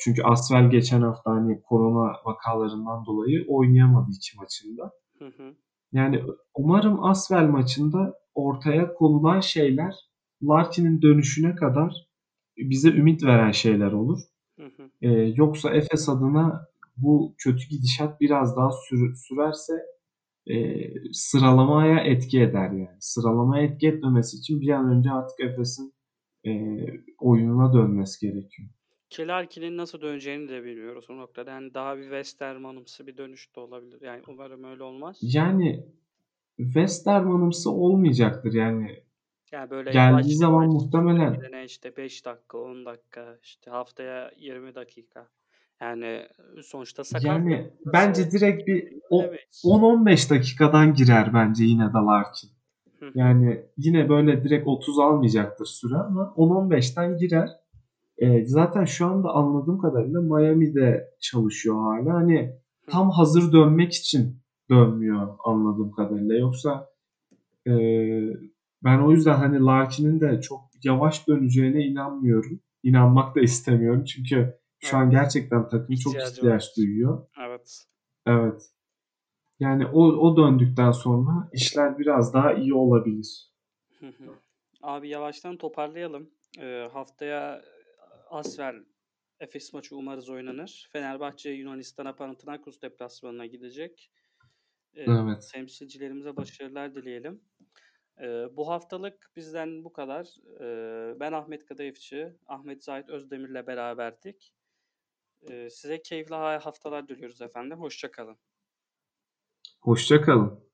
çünkü 0.00 0.22
Asvel 0.22 0.70
geçen 0.70 1.00
hafta 1.00 1.30
hani 1.30 1.62
korona 1.62 2.12
vakalarından 2.24 3.06
dolayı 3.06 3.44
oynayamadı 3.48 4.10
iki 4.16 4.38
maçında. 4.38 4.92
Hı 5.18 5.26
hı. 5.26 5.54
Yani 5.92 6.22
umarım 6.54 7.04
Asvel 7.04 7.46
maçında 7.46 8.14
ortaya 8.34 8.94
konulan 8.94 9.40
şeyler 9.40 9.94
Larkin'in 10.42 11.02
dönüşüne 11.02 11.54
kadar 11.54 12.06
bize 12.56 12.90
ümit 12.90 13.24
veren 13.24 13.50
şeyler 13.50 13.92
olur. 13.92 14.18
Hı 14.58 14.66
hı. 14.66 14.90
Ee, 15.02 15.08
yoksa 15.36 15.74
Efes 15.74 16.08
adına 16.08 16.66
bu 16.96 17.34
kötü 17.38 17.68
gidişat 17.68 18.20
biraz 18.20 18.56
daha 18.56 18.70
sür, 18.70 19.14
sürerse 19.14 19.72
e, 20.46 20.54
sıralamaya 21.12 22.00
etki 22.00 22.40
eder 22.40 22.70
yani. 22.70 22.96
Sıralamaya 23.00 23.64
etki 23.64 23.88
etmemesi 23.88 24.36
için 24.36 24.60
bir 24.60 24.70
an 24.70 24.90
önce 24.90 25.10
artık 25.10 25.40
Efes'in 25.40 25.94
e, 26.46 26.50
oyununa 27.18 27.72
dönmesi 27.72 28.26
gerekiyor. 28.26 28.68
Ki 29.10 29.26
Larkin'in 29.26 29.76
nasıl 29.76 30.00
döneceğini 30.00 30.48
de 30.48 30.64
bilmiyoruz 30.64 31.10
o 31.10 31.16
noktada. 31.16 31.50
Yani 31.50 31.74
daha 31.74 31.96
bir 31.96 32.02
Westerman'ımsı 32.02 33.06
bir 33.06 33.16
dönüş 33.16 33.56
de 33.56 33.60
olabilir. 33.60 34.00
Yani 34.00 34.22
umarım 34.28 34.64
öyle 34.64 34.82
olmaz. 34.82 35.18
Yani 35.22 35.86
Westerman'ımsı 36.56 37.70
olmayacaktır 37.70 38.52
yani. 38.52 39.02
Yani 39.52 39.70
böyle 39.70 39.90
Geldiği 39.90 40.34
zaman 40.34 40.66
muhtemelen 40.66 41.64
işte 41.64 41.96
5 41.96 42.24
dakika, 42.24 42.58
10 42.58 42.86
dakika, 42.86 43.38
işte 43.42 43.70
haftaya 43.70 44.30
20 44.36 44.74
dakika. 44.74 45.28
Yani 45.80 46.28
sonuçta 46.62 47.04
sakat 47.04 47.26
Yani 47.26 47.70
bence 47.86 48.30
direkt 48.30 48.66
bir 48.66 48.92
o 49.10 49.22
bilemeyiz. 49.22 49.62
10-15 49.64 50.30
dakikadan 50.30 50.94
girer 50.94 51.34
bence 51.34 51.64
yine 51.64 51.88
de 51.88 51.98
Larkin. 52.06 52.50
Hı. 52.98 53.10
Yani 53.14 53.66
yine 53.76 54.08
böyle 54.08 54.44
direkt 54.44 54.66
30 54.66 54.98
almayacaktır 54.98 55.66
süre 55.66 55.96
ama 55.96 56.34
10-15'ten 56.36 57.16
girer. 57.18 57.48
E, 58.18 58.46
zaten 58.46 58.84
şu 58.84 59.06
anda 59.06 59.30
anladığım 59.30 59.78
kadarıyla 59.78 60.20
Miami'de 60.20 61.10
çalışıyor 61.20 61.76
hala. 61.76 62.14
Hani 62.14 62.52
tam 62.90 63.10
hazır 63.10 63.52
dönmek 63.52 63.92
için 63.92 64.36
dönmüyor 64.70 65.28
anladığım 65.44 65.90
kadarıyla. 65.92 66.34
Yoksa 66.38 66.88
e, 67.66 67.72
ben 68.84 68.98
o 68.98 69.12
yüzden 69.12 69.34
hani 69.34 69.60
Larkin'in 69.60 70.20
de 70.20 70.40
çok 70.40 70.60
yavaş 70.84 71.28
döneceğine 71.28 71.84
inanmıyorum. 71.86 72.60
İnanmak 72.82 73.36
da 73.36 73.40
istemiyorum. 73.40 74.04
Çünkü 74.04 74.54
şu 74.78 74.96
Evet. 74.96 75.04
an 75.04 75.10
gerçekten 75.10 75.68
takım 75.68 75.96
çok 75.96 76.14
ihtiyaç 76.14 76.44
var. 76.44 76.72
duyuyor. 76.76 77.26
Evet. 77.46 77.84
Evet. 78.26 78.62
Yani 79.60 79.86
o, 79.86 80.02
o 80.02 80.36
döndükten 80.36 80.90
sonra 80.92 81.48
işler 81.52 81.98
biraz 81.98 82.34
daha 82.34 82.52
iyi 82.52 82.74
olabilir. 82.74 83.52
Abi 84.82 85.08
yavaştan 85.08 85.56
toparlayalım. 85.56 86.30
Ee, 86.60 86.88
haftaya 86.92 87.62
Asvel 88.26 88.84
Efes 89.40 89.72
maçı 89.72 89.96
umarız 89.96 90.28
oynanır. 90.28 90.88
Fenerbahçe 90.92 91.50
Yunanistan'a 91.50 92.16
Panathinaikos 92.16 92.80
deplasmanına 92.82 93.46
gidecek. 93.46 94.10
Ee, 94.94 95.02
Evet. 95.02 95.50
temsilcilerimize 95.52 96.36
başarılar 96.36 96.94
dileyelim. 96.94 97.40
Ee, 98.20 98.56
bu 98.56 98.68
haftalık 98.68 99.30
bizden 99.36 99.84
bu 99.84 99.92
kadar. 99.92 100.34
Ee, 100.60 101.20
ben 101.20 101.32
Ahmet 101.32 101.64
Kadayıfçı, 101.66 102.36
Ahmet 102.46 102.84
Zahit 102.84 103.08
Özdemir'le 103.08 103.66
beraberdik. 103.66 104.54
Ee, 105.50 105.70
size 105.70 106.02
keyifli 106.02 106.34
haftalar 106.34 107.08
diliyoruz 107.08 107.42
efendim. 107.42 107.78
Hoşçakalın. 107.80 108.36
Hoşçakalın. 109.80 110.65